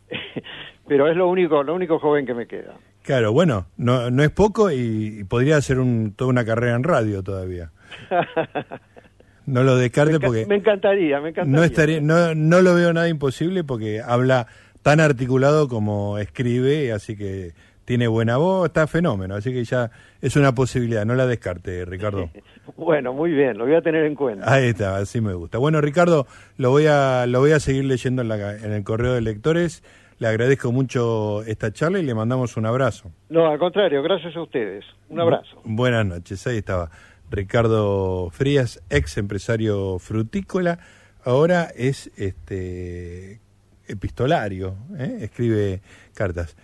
Pero 0.88 1.10
es 1.10 1.18
lo 1.18 1.28
único, 1.28 1.64
lo 1.64 1.76
único 1.76 2.00
joven 2.00 2.26
que 2.26 2.34
me 2.34 2.48
queda. 2.48 2.76
Claro, 3.04 3.32
bueno, 3.32 3.68
no, 3.78 4.10
no 4.10 4.24
es 4.24 4.32
poco 4.32 4.72
y, 4.72 5.24
podría 5.26 5.58
hacer 5.58 5.80
un, 5.80 6.14
toda 6.16 6.30
una 6.30 6.46
carrera 6.46 6.76
en 6.76 6.84
radio 6.84 7.24
todavía. 7.24 7.72
No 9.46 9.64
lo 9.64 9.78
descarte 9.78 10.20
porque... 10.20 10.46
Me 10.46 10.56
encantaría, 10.56 11.22
me 11.22 11.30
encantaría. 11.30 11.58
No, 11.58 11.64
estaría, 11.64 12.02
no, 12.02 12.36
no 12.36 12.62
lo 12.62 12.76
veo 12.76 12.92
nada 12.92 13.08
imposible 13.08 13.64
porque 13.64 14.02
habla 14.02 14.48
tan 14.82 15.00
articulado 15.00 15.68
como 15.68 16.18
escribe, 16.18 16.92
así 16.92 17.16
que 17.16 17.54
tiene 17.88 18.10
buena 18.10 18.36
voz, 18.36 18.68
está 18.68 18.86
fenómeno, 18.86 19.36
así 19.36 19.54
que 19.54 19.64
ya 19.64 19.90
es 20.22 20.36
una 20.36 20.54
posibilidad, 20.54 21.06
no 21.06 21.16
la 21.16 21.26
descarte, 21.26 21.86
Ricardo. 21.86 22.30
bueno, 22.76 23.14
muy 23.14 23.32
bien, 23.32 23.58
lo 23.58 23.66
voy 23.66 23.76
a 23.76 23.82
tener 23.82 24.04
en 24.04 24.14
cuenta. 24.14 24.52
Ahí 24.52 24.68
está, 24.68 24.98
así 24.98 25.22
me 25.22 25.34
gusta. 25.34 25.58
Bueno, 25.58 25.80
Ricardo, 25.80 26.28
lo 26.58 26.72
voy 26.72 26.88
a, 26.88 27.26
lo 27.28 27.40
voy 27.40 27.54
a 27.54 27.62
seguir 27.62 27.86
leyendo 27.86 28.24
en, 28.24 28.28
la, 28.28 28.58
en 28.58 28.74
el 28.74 28.84
correo 28.84 29.14
de 29.14 29.22
lectores. 29.22 29.84
Le 30.20 30.28
agradezco 30.28 30.74
mucho 30.74 31.44
esta 31.44 31.72
charla 31.72 32.00
y 32.00 32.04
le 32.04 32.14
mandamos 32.14 32.58
un 32.58 32.66
abrazo. 32.66 33.12
No, 33.30 33.48
al 33.48 33.58
contrario, 33.58 34.04
gracias 34.04 34.36
a 34.36 34.42
ustedes. 34.42 34.84
Un 35.08 35.22
abrazo. 35.22 35.62
buenas 35.64 36.06
noches, 36.06 36.46
ahí 36.46 36.58
estaba. 36.58 36.90
Ricardo 37.30 38.30
Frías, 38.32 38.84
ex 38.90 39.18
empresario 39.18 39.98
frutícola, 40.00 40.80
ahora 41.24 41.70
es 41.76 42.12
este 42.18 43.40
epistolario, 43.88 44.76
¿eh? 44.98 45.20
escribe 45.22 45.82
cartas. 46.14 46.56